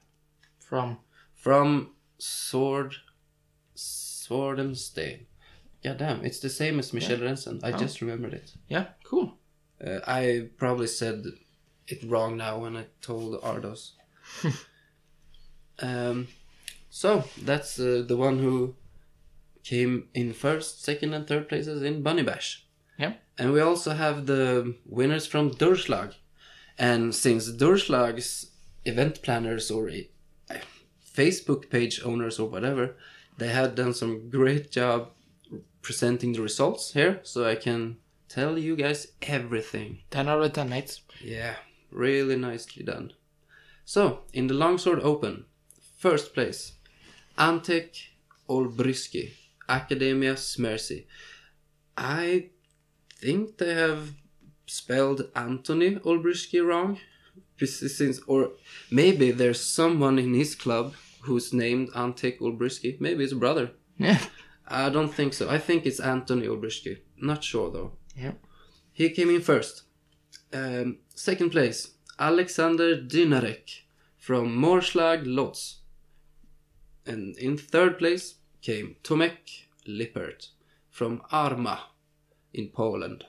From 0.58 0.98
From 1.34 1.90
Sword 2.18 2.94
Swordenstein. 3.76 5.26
Yeah, 5.82 5.94
damn, 5.94 6.24
it's 6.24 6.38
the 6.40 6.48
same 6.48 6.78
as 6.78 6.92
Michelle 6.92 7.18
Rensen. 7.18 7.62
I 7.64 7.72
Oh. 7.72 7.76
just 7.78 8.00
remembered 8.00 8.34
it. 8.34 8.52
yeah, 8.68 8.86
cool. 9.04 9.38
Uh, 9.84 9.98
I 10.06 10.48
probably 10.56 10.86
said 10.86 11.24
it 11.88 12.04
wrong 12.04 12.36
now 12.36 12.60
when 12.60 12.76
I 12.76 12.86
told 13.00 13.40
Ardos. 13.42 13.92
um, 15.80 16.28
so 16.90 17.24
that's 17.42 17.78
uh, 17.80 18.04
the 18.06 18.16
one 18.16 18.38
who 18.38 18.76
came 19.64 20.08
in 20.14 20.32
first, 20.32 20.82
second, 20.84 21.14
and 21.14 21.26
third 21.26 21.48
places 21.48 21.82
in 21.82 22.02
Bunny 22.02 22.22
Bash. 22.22 22.64
Yeah. 22.98 23.14
And 23.38 23.52
we 23.52 23.60
also 23.60 23.92
have 23.94 24.26
the 24.26 24.76
winners 24.86 25.26
from 25.26 25.50
Durslag. 25.50 26.14
And 26.82 27.14
since 27.14 27.48
Durslag's 27.52 28.50
event 28.84 29.22
planners 29.22 29.70
or 29.70 29.88
uh, 29.88 30.54
Facebook 31.16 31.70
page 31.70 32.02
owners 32.04 32.40
or 32.40 32.48
whatever, 32.48 32.96
they 33.38 33.50
had 33.50 33.76
done 33.76 33.94
some 33.94 34.28
great 34.28 34.72
job 34.72 35.10
presenting 35.80 36.32
the 36.32 36.42
results 36.42 36.92
here, 36.92 37.20
so 37.22 37.48
I 37.48 37.54
can 37.54 37.98
tell 38.28 38.58
you 38.58 38.74
guys 38.74 39.12
everything. 39.22 40.00
Ten 40.10 40.28
out 40.28 40.42
of 40.42 40.52
ten, 40.54 40.70
mates. 40.70 41.02
Yeah, 41.20 41.54
really 41.92 42.34
nicely 42.34 42.82
done. 42.82 43.12
So, 43.84 44.22
in 44.32 44.48
the 44.48 44.54
Longsword 44.54 45.02
Open, 45.02 45.44
first 45.98 46.34
place, 46.34 46.72
Antek 47.38 47.90
Olbryski, 48.48 49.30
Akademia 49.68 50.34
Szermierzy. 50.34 51.04
I 51.96 52.50
think 53.20 53.58
they 53.58 53.74
have 53.74 54.14
spelled 54.72 55.28
Anthony 55.36 55.96
Olbryski 55.96 56.64
wrong. 56.64 56.98
Since, 57.58 58.20
or 58.26 58.52
maybe 58.90 59.30
there's 59.30 59.60
someone 59.60 60.18
in 60.18 60.34
his 60.34 60.54
club 60.54 60.94
who's 61.22 61.52
named 61.52 61.90
Antek 61.92 62.40
Olbryski. 62.40 63.00
Maybe 63.00 63.22
his 63.22 63.34
brother. 63.34 63.70
Yeah. 63.98 64.18
I 64.66 64.88
don't 64.88 65.14
think 65.14 65.34
so. 65.34 65.48
I 65.48 65.58
think 65.58 65.86
it's 65.86 66.00
Anthony 66.00 66.46
Olbryski. 66.46 66.98
Not 67.16 67.44
sure 67.44 67.70
though. 67.70 67.92
Yeah. 68.16 68.32
He 68.92 69.10
came 69.10 69.30
in 69.30 69.42
first. 69.42 69.82
Um, 70.52 70.98
second 71.14 71.50
place, 71.50 71.92
Alexander 72.18 72.96
Dynarek 72.96 73.82
from 74.16 74.58
Morslag 74.58 75.22
Lodz. 75.24 75.80
And 77.06 77.36
in 77.36 77.56
third 77.56 77.98
place 77.98 78.36
came 78.60 78.96
Tomek 79.04 79.66
Lippert 79.86 80.48
from 80.90 81.22
Arma 81.30 81.84
in 82.52 82.68
Poland. 82.68 83.24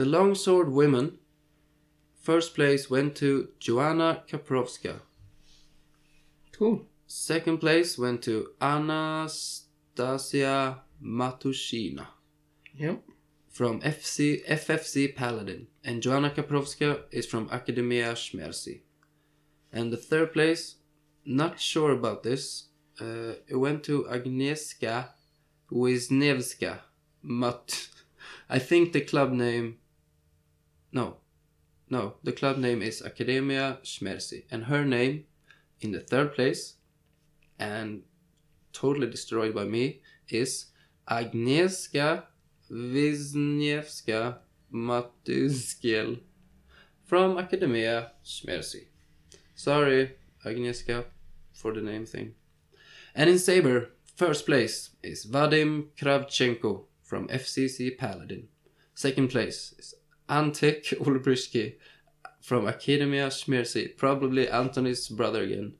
The 0.00 0.06
longsword 0.06 0.72
women, 0.72 1.18
First 2.22 2.54
place 2.54 2.88
went 2.88 3.14
to 3.16 3.50
Joanna 3.58 4.24
Kaprowska. 4.26 5.00
Cool. 6.52 6.86
Second 7.06 7.58
place 7.58 7.98
went 7.98 8.22
to 8.22 8.52
Anastasia 8.62 9.66
Matushina 11.04 12.06
Yep. 12.74 13.02
from 13.50 13.82
FC 13.82 14.42
FFC 14.48 15.14
Paladin, 15.14 15.66
and 15.84 16.00
Joanna 16.00 16.30
Kaprowska 16.30 17.02
is 17.10 17.26
from 17.26 17.50
Akademia 17.50 18.14
Szermierzy. 18.14 18.80
And 19.70 19.92
the 19.92 19.98
third 19.98 20.32
place, 20.32 20.76
not 21.26 21.60
sure 21.60 21.92
about 21.92 22.22
this, 22.22 22.68
uh, 23.02 23.34
it 23.46 23.56
went 23.56 23.84
to 23.84 24.04
Agnieszka 24.04 25.10
Wisniewska. 25.70 26.78
Mat. 27.22 27.88
I 28.48 28.58
think 28.58 28.94
the 28.94 29.02
club 29.02 29.32
name. 29.32 29.76
No, 30.92 31.18
no, 31.88 32.14
the 32.22 32.32
club 32.32 32.58
name 32.58 32.82
is 32.82 33.02
Akademia 33.02 33.78
Szermierzy, 33.82 34.44
and 34.50 34.64
her 34.64 34.84
name 34.84 35.24
in 35.80 35.92
the 35.92 36.00
third 36.00 36.34
place, 36.34 36.74
and 37.58 38.02
totally 38.72 39.08
destroyed 39.08 39.54
by 39.54 39.64
me, 39.64 40.00
is 40.28 40.66
Agnieszka 41.08 42.24
Wisniewska 42.70 44.38
Matuskiel 44.72 46.20
from 47.04 47.36
Akademia 47.36 48.10
Szermierzy. 48.24 48.86
Sorry, 49.54 50.16
Agnieszka, 50.44 51.04
for 51.52 51.72
the 51.72 51.82
name 51.82 52.06
thing. 52.06 52.34
And 53.14 53.28
in 53.30 53.38
Saber, 53.38 53.90
first 54.16 54.46
place 54.46 54.90
is 55.02 55.26
Vadim 55.26 55.88
Kravchenko 55.96 56.84
from 57.02 57.28
FCC 57.28 57.96
Paladin. 57.98 58.48
Second 58.94 59.28
place 59.28 59.74
is 59.78 59.94
Antek 60.30 60.84
Olbrysky 61.00 61.74
from 62.40 62.66
Akademia 62.66 63.28
Szermierzy, 63.28 63.96
probably 63.96 64.48
Anthony's 64.48 65.08
brother 65.08 65.42
again. 65.42 65.74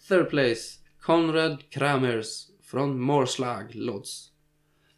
Third 0.00 0.30
place, 0.30 0.78
Konrad 1.02 1.70
Kramers 1.70 2.52
from 2.60 2.98
Morslag 2.98 3.72
Lodz. 3.74 4.30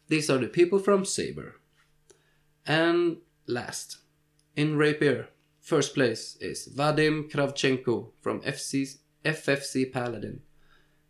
These 0.07 0.29
are 0.29 0.37
the 0.37 0.47
people 0.47 0.79
from 0.79 1.03
Saber. 1.03 1.55
And 2.65 3.17
last, 3.47 3.97
in 4.55 4.77
Rapier, 4.77 5.29
first 5.59 5.93
place 5.93 6.37
is 6.39 6.67
Vadim 6.67 7.29
Kravchenko 7.29 8.11
from 8.21 8.41
FC, 8.41 8.97
FFC 9.23 9.91
Paladin. 9.91 10.41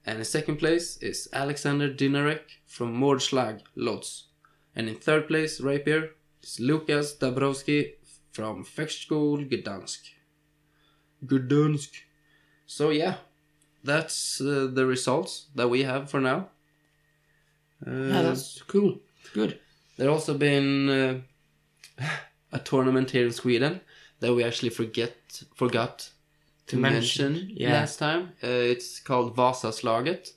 And 0.06 0.20
in 0.20 0.26
second 0.26 0.58
place 0.58 0.98
is 0.98 1.28
Alexander 1.34 1.90
Dynarek 1.90 2.60
from 2.66 2.96
Mordslag 3.00 3.62
Lodz. 3.76 4.28
And 4.76 4.88
in 4.88 4.96
third 4.96 5.28
place, 5.28 5.60
Rapier, 5.60 6.12
is 6.46 6.60
Lukas 6.60 7.16
Dabrowski 7.18 7.94
from 8.32 8.64
Fechtschule 8.64 9.50
Gdansk. 9.50 10.02
Gdansk. 11.26 11.92
So 12.68 12.90
yeah, 12.92 13.16
that's 13.84 14.40
uh, 14.42 14.70
the 14.74 14.86
results 14.86 15.48
that 15.56 15.70
we 15.70 15.84
have 15.84 16.10
for 16.10 16.22
now. 16.22 16.50
Uh, 17.86 17.92
Yeah, 17.92 18.22
that's 18.24 18.62
cool. 18.68 19.00
Good. 19.34 19.60
there 19.98 20.10
also 20.10 20.38
been 20.38 20.90
uh, 20.90 21.20
a 22.52 22.60
tournament 22.60 23.12
here 23.12 23.26
in 23.26 23.32
Sweden 23.32 23.82
that 24.20 24.34
we 24.34 24.44
actually 24.44 24.70
forget 24.70 25.16
forgot 25.56 26.10
to 26.68 26.78
mention, 26.78 27.34
mention, 27.34 27.50
yeah. 27.58 27.74
last 27.74 28.00
time. 28.00 28.22
Uh, 28.44 28.48
it's 28.74 29.00
called 29.00 29.36
Vasaslaget, 29.36 30.34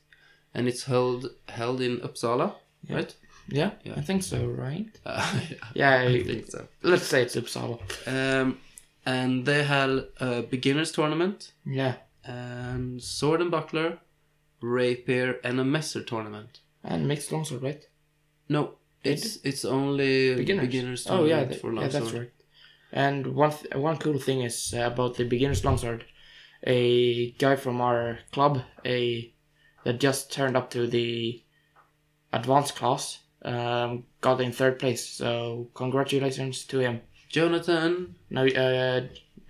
and 0.55 0.69
it's 0.69 0.85
held 0.85 1.31
held 1.49 1.81
in 1.81 1.99
Uppsala, 2.01 2.55
Yeah. 2.83 2.97
right? 2.97 3.17
Yeah, 3.51 3.71
Yeah. 3.85 3.95
I 3.97 4.03
think 4.03 4.23
so, 4.23 4.47
right? 4.47 4.87
Uh, 5.07 5.41
Yeah, 5.75 5.91
I 6.01 6.05
I, 6.07 6.23
think 6.23 6.47
so. 6.51 6.67
let's 6.83 7.07
say 7.07 7.23
it's 7.23 7.37
Uppsala. 7.37 7.79
Um, 8.07 8.59
and 9.07 9.47
they 9.47 9.65
had 9.65 9.91
a 10.21 10.43
beginners 10.43 10.93
tournament, 10.93 11.53
Yeah. 11.65 11.95
and 12.25 13.03
sword 13.03 13.41
and 13.41 13.51
buckler, 13.51 13.99
rapier, 14.61 15.37
and 15.45 15.59
a 15.61 15.65
messer 15.65 16.03
tournament. 16.03 16.61
And 16.85 17.09
mixed 17.09 17.33
longsword, 17.33 17.63
right? 17.63 17.85
No, 18.49 18.75
it's 19.05 19.37
it's 19.45 19.65
only 19.65 20.35
Beginners. 20.35 20.67
beginners, 20.67 21.07
oh 21.09 21.25
yeah, 21.25 21.45
tournament 21.45 21.51
th- 21.51 21.61
for 21.61 21.73
yeah, 21.73 21.81
that's 21.81 21.95
longsword. 21.95 22.21
right. 22.23 22.33
And 22.93 23.27
one 23.35 23.51
th- 23.53 23.75
one 23.75 23.97
cool 23.99 24.19
thing 24.19 24.43
is 24.43 24.75
uh, 24.77 24.81
about 24.93 25.17
the 25.17 25.25
beginners 25.25 25.65
longsword. 25.65 26.05
A 26.67 27.31
guy 27.33 27.57
from 27.57 27.81
our 27.81 28.19
club, 28.33 28.63
a 28.85 29.33
that 29.85 30.01
just 30.01 30.33
turned 30.33 30.57
up 30.57 30.71
to 30.71 30.87
the 30.87 31.43
advanced 32.33 32.75
class, 32.77 33.19
um, 33.49 34.05
got 34.21 34.41
in 34.41 34.53
third 34.53 34.79
place. 34.79 35.05
So 35.07 35.69
congratulations 35.75 36.65
to 36.65 36.79
him. 36.79 37.01
Jonathan. 37.29 38.15
No, 38.31 38.47
uh, 38.47 39.01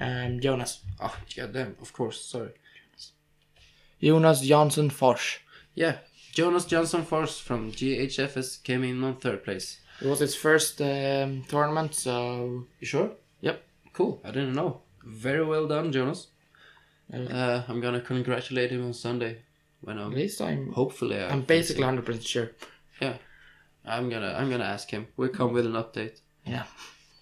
um, 0.00 0.40
Jonas. 0.40 0.80
Oh, 1.00 1.16
goddamn! 1.36 1.76
Of 1.80 1.92
course, 1.92 2.20
sorry. 2.24 2.50
Jonas 4.02 4.42
Jansson 4.42 4.90
Fors. 4.90 5.38
Yeah, 5.74 5.98
Jonas 6.32 6.66
Jansson 6.66 7.04
Fors 7.04 7.38
from 7.38 7.72
GHFS 7.72 8.62
came 8.62 8.84
in 8.84 9.02
on 9.04 9.16
third 9.16 9.44
place. 9.44 9.80
It 10.00 10.06
was 10.06 10.20
his 10.20 10.34
first 10.36 10.80
um, 10.80 11.44
tournament, 11.48 11.94
so 11.94 12.64
You 12.80 12.86
sure? 12.86 13.10
Yep. 13.40 13.62
Cool. 13.92 14.20
I 14.24 14.30
didn't 14.30 14.54
know. 14.54 14.82
Very 15.04 15.44
well 15.44 15.66
done, 15.66 15.90
Jonas. 15.92 16.28
Uh, 17.12 17.16
Uh, 17.16 17.62
I'm 17.68 17.80
gonna 17.80 18.00
congratulate 18.00 18.70
him 18.70 18.84
on 18.84 18.92
Sunday 18.92 19.38
when 19.80 19.98
I'm. 19.98 20.12
At 20.12 20.18
least 20.18 20.40
I'm 20.40 20.72
Hopefully, 20.72 21.16
I 21.18 21.28
I'm 21.30 21.42
basically 21.42 21.84
hundred 21.84 22.04
percent 22.06 22.26
sure. 22.26 22.50
I'm 23.84 24.08
gonna 24.10 24.34
I'm 24.38 24.50
gonna 24.50 24.64
ask 24.64 24.90
him. 24.90 25.06
We'll 25.16 25.28
come 25.30 25.52
with 25.52 25.66
an 25.66 25.72
update. 25.72 26.20
Yeah. 26.44 26.64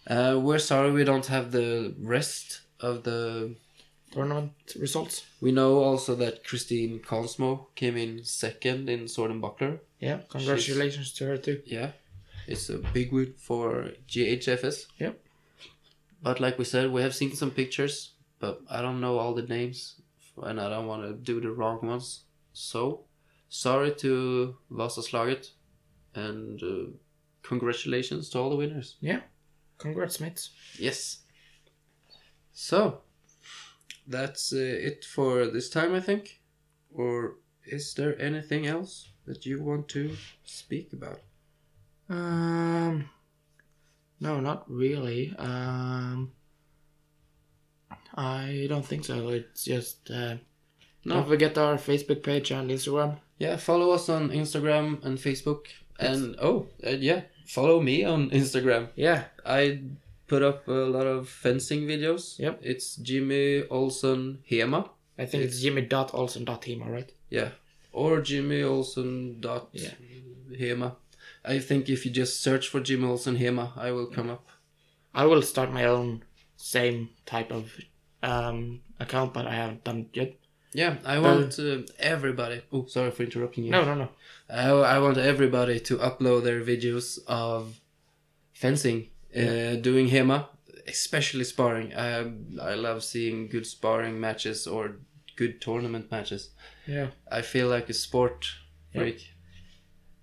Uh, 0.06 0.38
we're 0.40 0.58
sorry 0.58 0.90
we 0.92 1.04
don't 1.04 1.26
have 1.26 1.52
the 1.52 1.94
rest 2.00 2.62
of 2.80 3.02
the. 3.04 3.56
Tournament 4.12 4.52
results. 4.78 5.26
We 5.40 5.52
know 5.52 5.82
also 5.82 6.14
that 6.14 6.44
Christine 6.44 7.00
Consmo 7.00 7.66
came 7.74 7.96
in 7.96 8.24
second 8.24 8.88
in 8.88 9.08
Sword 9.08 9.30
and 9.32 9.42
Buckler. 9.42 9.80
Yeah, 10.00 10.20
congratulations 10.30 11.12
to 11.14 11.26
her 11.26 11.36
too. 11.36 11.60
Yeah, 11.66 11.90
it's 12.46 12.70
a 12.70 12.78
big 12.78 13.12
win 13.12 13.34
for 13.36 13.90
GHFS. 14.08 14.86
Yep. 14.98 15.20
But 16.22 16.40
like 16.40 16.58
we 16.58 16.64
said, 16.64 16.92
we 16.92 17.02
have 17.02 17.14
seen 17.14 17.34
some 17.34 17.50
pictures, 17.50 18.12
but 18.38 18.60
I 18.70 18.80
don't 18.80 19.00
know 19.00 19.18
all 19.18 19.34
the 19.34 19.42
names, 19.42 20.00
and 20.42 20.60
I 20.60 20.70
don't 20.70 20.86
want 20.86 21.02
to 21.02 21.12
do 21.12 21.40
the 21.40 21.50
wrong 21.50 21.86
ones. 21.86 22.22
So, 22.52 23.04
sorry 23.48 23.92
to 23.96 24.56
Vasaslaget, 24.72 25.50
and 26.16 26.62
uh, 26.62 26.90
congratulations 27.42 28.28
to 28.30 28.38
all 28.38 28.50
the 28.50 28.56
winners. 28.56 28.96
Yeah, 29.00 29.20
congrats, 29.78 30.20
mates. 30.20 30.50
Yes. 30.78 31.18
So, 32.52 33.00
that's 34.06 34.52
uh, 34.52 34.56
it 34.58 35.04
for 35.04 35.46
this 35.46 35.68
time, 35.70 35.94
I 35.94 36.00
think. 36.00 36.40
Or 36.90 37.36
is 37.64 37.92
there 37.94 38.20
anything 38.20 38.66
else 38.66 39.10
that 39.26 39.44
you 39.44 39.62
want 39.62 39.88
to 39.90 40.16
speak 40.44 40.92
about? 40.92 41.20
Um, 42.08 43.10
no, 44.20 44.40
not 44.40 44.64
really. 44.70 45.34
Um, 45.38 46.32
I 48.14 48.66
don't 48.68 48.86
think 48.86 49.04
so. 49.04 49.28
It's 49.28 49.64
just 49.64 50.10
uh, 50.10 50.36
No. 51.04 51.16
don't 51.16 51.28
forget 51.28 51.58
our 51.58 51.76
Facebook 51.76 52.22
page 52.22 52.50
and 52.50 52.70
Instagram. 52.70 53.18
Yeah, 53.38 53.56
follow 53.56 53.90
us 53.90 54.08
on 54.08 54.30
Instagram 54.30 55.04
and 55.04 55.18
Facebook. 55.18 55.66
And 55.98 56.36
oh, 56.40 56.66
uh, 56.86 56.90
yeah, 56.90 57.22
follow 57.46 57.80
me 57.80 58.04
on 58.04 58.30
Instagram. 58.40 58.88
Yeah, 58.96 59.24
I 59.44 59.80
put 60.26 60.42
up 60.42 60.66
a 60.68 60.72
lot 60.72 61.06
of 61.06 61.28
fencing 61.28 61.82
videos. 61.82 62.38
Yep. 62.38 62.60
It's 62.62 62.96
Jimmy 62.96 63.64
Olson 63.70 64.40
Hema. 64.50 64.90
I 65.18 65.24
think 65.26 65.44
it's 65.44 65.60
Jimmy 65.60 65.82
dot 65.82 66.12
Olson 66.12 66.44
dot 66.44 66.62
Hema, 66.62 66.88
right? 66.90 67.10
Yeah. 67.30 67.50
Or 67.92 68.20
Jimmy 68.20 68.62
Olson 68.62 69.40
dot 69.40 69.68
Yeah. 69.72 69.90
Hema. 70.52 70.96
I 71.44 71.58
think 71.60 71.88
if 71.88 72.04
you 72.04 72.10
just 72.10 72.40
search 72.42 72.68
for 72.68 72.80
Jimmy 72.80 73.06
Olson 73.06 73.38
Hema, 73.38 73.76
I 73.76 73.92
will 73.92 74.06
come 74.06 74.28
up. 74.30 74.48
I 75.14 75.24
will 75.24 75.42
start 75.42 75.72
my 75.72 75.84
own 75.86 76.24
same 76.56 77.10
type 77.24 77.50
of 77.50 77.72
um 78.22 78.80
account, 79.00 79.32
but 79.32 79.46
I 79.46 79.54
haven't 79.54 79.84
done 79.84 79.98
it 80.00 80.08
yet. 80.16 80.34
Yeah, 80.72 80.96
I 81.04 81.18
want 81.18 81.58
uh, 81.58 81.78
everybody. 81.98 82.62
Oh, 82.72 82.86
sorry 82.86 83.10
for 83.10 83.22
interrupting 83.22 83.64
you. 83.64 83.70
No, 83.70 83.84
no, 83.84 83.94
no. 83.94 84.08
I, 84.48 84.68
I 84.68 84.98
want 84.98 85.16
everybody 85.16 85.80
to 85.80 85.96
upload 85.98 86.44
their 86.44 86.60
videos 86.60 87.18
of 87.26 87.80
fencing, 88.52 89.08
uh, 89.34 89.76
doing 89.76 90.08
HEMA, 90.08 90.48
especially 90.86 91.44
sparring. 91.44 91.94
I, 91.94 92.30
I 92.60 92.74
love 92.74 93.02
seeing 93.04 93.48
good 93.48 93.66
sparring 93.66 94.20
matches 94.20 94.66
or 94.66 94.96
good 95.36 95.60
tournament 95.60 96.10
matches. 96.10 96.50
Yeah. 96.86 97.08
I 97.30 97.42
feel 97.42 97.68
like 97.68 97.88
a 97.88 97.94
sport 97.94 98.46
Yeah. 98.92 99.02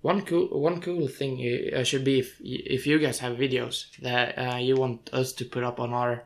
One 0.01 0.21
cool 0.23 0.47
one 0.59 0.81
cool 0.81 1.07
thing 1.07 1.39
uh, 1.73 1.83
should 1.83 2.03
be 2.03 2.19
if 2.19 2.37
if 2.41 2.85
you 2.85 2.99
guys 2.99 3.19
have 3.19 3.37
videos 3.37 3.89
that 4.01 4.37
uh, 4.37 4.57
you 4.57 4.75
want 4.75 5.09
us 5.13 5.31
to 5.33 5.45
put 5.45 5.63
up 5.63 5.79
on 5.79 5.93
our 5.93 6.25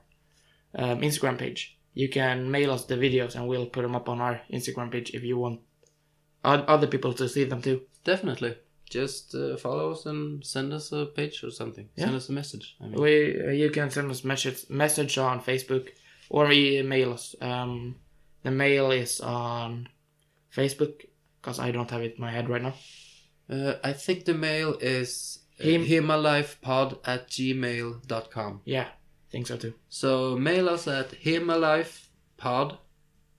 um, 0.73 1.01
Instagram 1.01 1.37
page, 1.37 1.76
you 2.01 2.07
can 2.17 2.35
mail 2.55 2.69
us 2.75 2.83
the 2.91 2.95
videos 3.05 3.33
and 3.35 3.43
we'll 3.49 3.65
put 3.75 3.83
them 3.85 3.95
up 3.99 4.07
on 4.13 4.19
our 4.25 4.35
Instagram 4.57 4.89
page 4.91 5.09
if 5.17 5.23
you 5.29 5.37
want 5.43 5.59
other 6.43 6.87
people 6.93 7.13
to 7.19 7.25
see 7.35 7.43
them 7.51 7.61
too. 7.67 7.77
Definitely. 8.11 8.53
just 8.99 9.35
uh, 9.35 9.57
follow 9.65 9.87
us 9.95 10.05
and 10.11 10.45
send 10.53 10.71
us 10.77 10.85
a 10.99 11.01
page 11.19 11.37
or 11.45 11.51
something. 11.61 11.87
Yeah. 11.95 12.05
Send 12.05 12.15
us 12.19 12.29
a 12.29 12.35
message. 12.41 12.65
I 12.81 12.83
mean, 12.87 13.01
We 13.05 13.13
uh, 13.47 13.51
you 13.61 13.69
can 13.77 13.89
send 13.95 14.07
us 14.13 14.23
message 14.33 14.59
message 14.83 15.13
on 15.17 15.35
Facebook 15.49 15.85
or 16.29 16.43
email 16.51 17.09
us. 17.17 17.25
Um, 17.51 17.71
the 18.45 18.51
mail 18.63 18.87
is 19.03 19.13
on 19.21 19.89
Facebook 20.57 20.95
because 21.41 21.59
I 21.67 21.71
don't 21.75 21.91
have 21.93 22.03
it 22.07 22.13
in 22.15 22.21
my 22.27 22.31
head 22.37 22.47
right 22.53 22.65
now. 22.69 22.75
uh, 23.55 23.73
I 23.91 23.93
think 24.03 24.17
the 24.25 24.37
mail 24.49 24.69
is 24.99 25.11
uh, 25.59 25.63
Him- 25.69 25.85
hemalifepod 25.91 26.89
at 27.13 27.21
gmail.com. 27.35 28.61
Yeah, 28.75 28.87
think 29.31 29.47
so 29.47 29.57
too. 29.57 29.73
So 29.89 30.35
mail 30.37 30.69
us 30.69 30.87
at 30.87 31.11
hemalifepod 31.11 32.77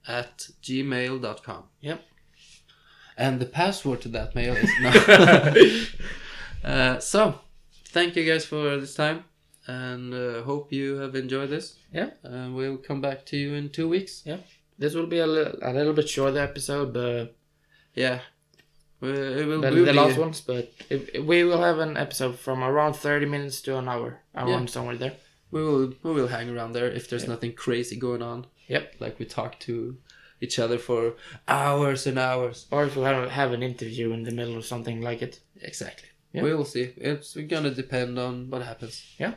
at 0.07 0.39
gmail.com. 0.63 1.65
Yep. 1.81 2.03
And 3.17 3.41
the 3.41 3.47
password 3.47 4.01
to 4.03 4.09
that 4.11 4.35
mail 4.35 4.55
is 4.57 4.71
no. 4.81 4.91
uh, 6.65 6.99
so, 7.01 7.41
thank 7.89 8.15
you 8.17 8.25
guys 8.25 8.45
for 8.47 8.77
this 8.77 8.95
time, 8.95 9.25
and 9.67 10.15
uh, 10.15 10.43
hope 10.43 10.73
you 10.73 10.97
have 10.99 11.17
enjoyed 11.17 11.51
this. 11.51 11.77
Yeah. 11.93 12.11
Uh, 12.25 12.49
we'll 12.53 12.77
come 12.77 13.01
back 13.01 13.27
to 13.27 13.37
you 13.37 13.55
in 13.55 13.71
two 13.71 13.89
weeks. 13.89 14.23
Yeah. 14.25 14.37
This 14.79 14.95
will 14.95 15.07
be 15.09 15.19
a 15.19 15.27
little, 15.27 15.59
a 15.63 15.73
little 15.73 15.93
bit 15.93 16.09
shorter 16.09 16.39
episode, 16.39 16.93
but 16.95 17.35
Yeah. 17.95 18.21
We- 19.01 19.11
It 19.11 19.47
will 19.47 19.61
the, 19.61 19.71
the 19.71 19.93
last 19.93 20.17
ones. 20.19 20.41
But 20.41 20.73
if, 20.89 21.09
if 21.15 21.25
we 21.25 21.43
will 21.45 21.63
have 21.63 21.79
an 21.81 21.97
episode 21.97 22.39
from 22.39 22.63
around 22.63 22.95
thirty 22.95 23.27
minutes 23.27 23.61
to 23.63 23.79
an 23.79 23.89
hour, 23.89 24.21
around 24.35 24.49
Yeah. 24.67 24.67
somewhere 24.67 24.97
there. 24.97 25.17
We 25.51 25.63
will 25.63 25.95
we 26.03 26.13
will 26.13 26.29
hang 26.29 26.49
around 26.51 26.73
there 26.73 26.91
if 26.91 27.09
there's 27.09 27.23
Yeah. 27.25 27.31
nothing 27.31 27.53
crazy 27.55 27.97
going 27.97 28.23
on. 28.23 28.47
Yep. 28.69 28.97
Like 29.01 29.19
we 29.19 29.25
talk 29.25 29.59
to 29.61 29.97
each 30.41 30.59
other 30.59 30.79
for 30.79 31.15
hours 31.49 32.07
and 32.07 32.19
hours. 32.19 32.67
Or 32.71 32.85
if 32.85 32.97
we 32.97 33.03
have, 33.05 33.31
have 33.31 33.53
an 33.53 33.63
interview 33.63 34.13
in 34.13 34.23
the 34.25 34.31
middle 34.31 34.57
or 34.57 34.63
something 34.63 35.01
like 35.01 35.23
it. 35.23 35.41
Exactly. 35.63 36.09
Yeah. 36.33 36.43
We 36.43 36.55
will 36.55 36.65
see. 36.67 36.93
It's 36.97 37.35
gonna 37.35 37.71
depend 37.75 38.19
on 38.19 38.51
what 38.51 38.63
happens. 38.63 39.03
Yeah. 39.19 39.35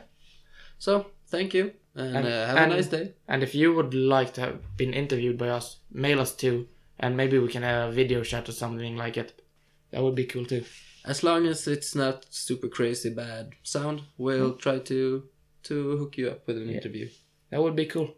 So 0.78 1.06
thank 1.28 1.54
you 1.54 1.72
and, 1.94 2.16
And- 2.16 2.26
uh, 2.26 2.46
have 2.46 2.56
and- 2.56 2.72
a 2.72 2.76
nice 2.76 2.86
day. 2.88 3.14
And 3.26 3.42
if 3.42 3.54
you 3.54 3.72
would 3.74 3.94
like 3.94 4.34
to 4.34 4.40
have 4.42 4.76
been 4.76 4.92
interviewed 4.94 5.38
by 5.38 5.48
us, 5.48 5.78
mail 5.90 6.20
us 6.20 6.34
too, 6.34 6.68
and 6.98 7.16
maybe 7.16 7.38
we 7.38 7.48
can 7.48 7.62
have 7.62 7.90
a 7.90 7.92
video 7.92 8.22
chat 8.22 8.48
or 8.48 8.52
something 8.52 8.96
like 8.96 9.16
it. 9.16 9.42
That 9.90 10.02
would 10.02 10.14
be 10.14 10.26
cool 10.26 10.44
too. 10.46 10.64
As 11.04 11.22
long 11.24 11.46
as 11.46 11.66
it's 11.66 11.94
not 11.94 12.26
super 12.30 12.68
crazy 12.68 13.10
bad 13.10 13.52
sound, 13.62 14.02
we'll 14.18 14.54
try 14.54 14.78
to 14.78 15.24
to 15.64 15.96
hook 15.98 16.16
you 16.18 16.30
up 16.30 16.46
with 16.46 16.56
an 16.58 16.68
Yeah. 16.68 16.76
interview. 16.76 17.08
That 17.50 17.62
would 17.62 17.76
be 17.76 17.86
cool. 17.86 18.14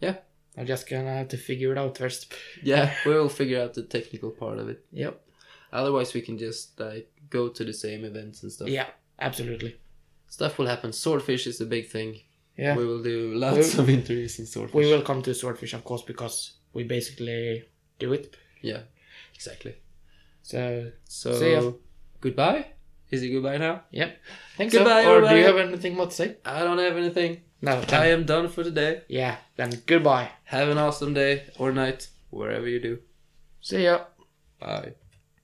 Yeah. 0.00 0.16
I'm 0.56 0.66
just 0.66 0.88
gonna 0.88 1.14
have 1.14 1.28
to 1.28 1.36
figure 1.36 1.70
it 1.72 1.78
out 1.78 1.96
first. 1.98 2.32
Yeah, 2.62 2.92
we'll 3.06 3.28
figure 3.28 3.62
out 3.62 3.74
the 3.74 3.82
technical 3.84 4.30
part 4.30 4.58
of 4.58 4.68
it. 4.68 4.84
Yep. 4.92 5.20
Otherwise, 5.72 6.14
we 6.14 6.20
can 6.22 6.36
just 6.38 6.78
like 6.80 7.08
go 7.30 7.48
to 7.48 7.64
the 7.64 7.72
same 7.72 8.04
events 8.04 8.42
and 8.42 8.50
stuff. 8.50 8.68
Yeah, 8.68 8.88
absolutely. 9.20 9.76
Stuff 10.28 10.58
will 10.58 10.66
happen. 10.66 10.92
Swordfish 10.92 11.46
is 11.46 11.60
a 11.60 11.66
big 11.66 11.86
thing. 11.88 12.20
Yeah. 12.56 12.74
We 12.76 12.84
will 12.86 13.02
do 13.02 13.34
lots 13.34 13.74
We- 13.76 13.82
of 13.82 13.88
interviews 13.90 14.38
in 14.40 14.46
Swordfish. 14.46 14.74
We 14.74 14.86
will 14.92 15.02
come 15.02 15.22
to 15.22 15.34
Swordfish, 15.34 15.74
of 15.74 15.84
course, 15.84 16.02
because 16.02 16.54
we 16.72 16.82
basically 16.84 17.64
do 18.00 18.12
it. 18.14 18.36
Yeah, 18.62 18.82
exactly. 19.34 19.74
So, 20.42 20.90
So, 21.04 21.32
See 21.38 21.52
ya. 21.52 21.72
goodbye. 22.20 22.66
Is 23.10 23.22
it 23.22 23.28
goodbye 23.30 23.56
now? 23.58 23.82
yep. 23.90 24.18
Thanks. 24.56 24.74
Goodbye, 24.74 25.02
so. 25.04 25.16
Or 25.18 25.28
do 25.28 25.36
you 25.36 25.44
have 25.44 25.56
anything 25.56 25.94
more 25.94 26.06
to 26.06 26.12
say? 26.12 26.36
I 26.44 26.60
don't 26.60 26.78
have 26.78 26.96
anything. 26.96 27.42
No. 27.62 27.80
Then, 27.80 28.00
I 28.00 28.06
am 28.06 28.24
done 28.24 28.48
for 28.48 28.62
today. 28.62 29.02
yeah. 29.08 29.36
Then 29.56 29.82
goodbye. 29.86 30.30
Have 30.44 30.68
an 30.68 30.78
awesome 30.78 31.14
day 31.14 31.44
or 31.58 31.72
night, 31.72 32.08
wherever 32.30 32.68
you 32.68 32.80
do. 32.80 32.98
See 33.60 33.84
ya. 33.84 34.04
Bye. 34.60 34.92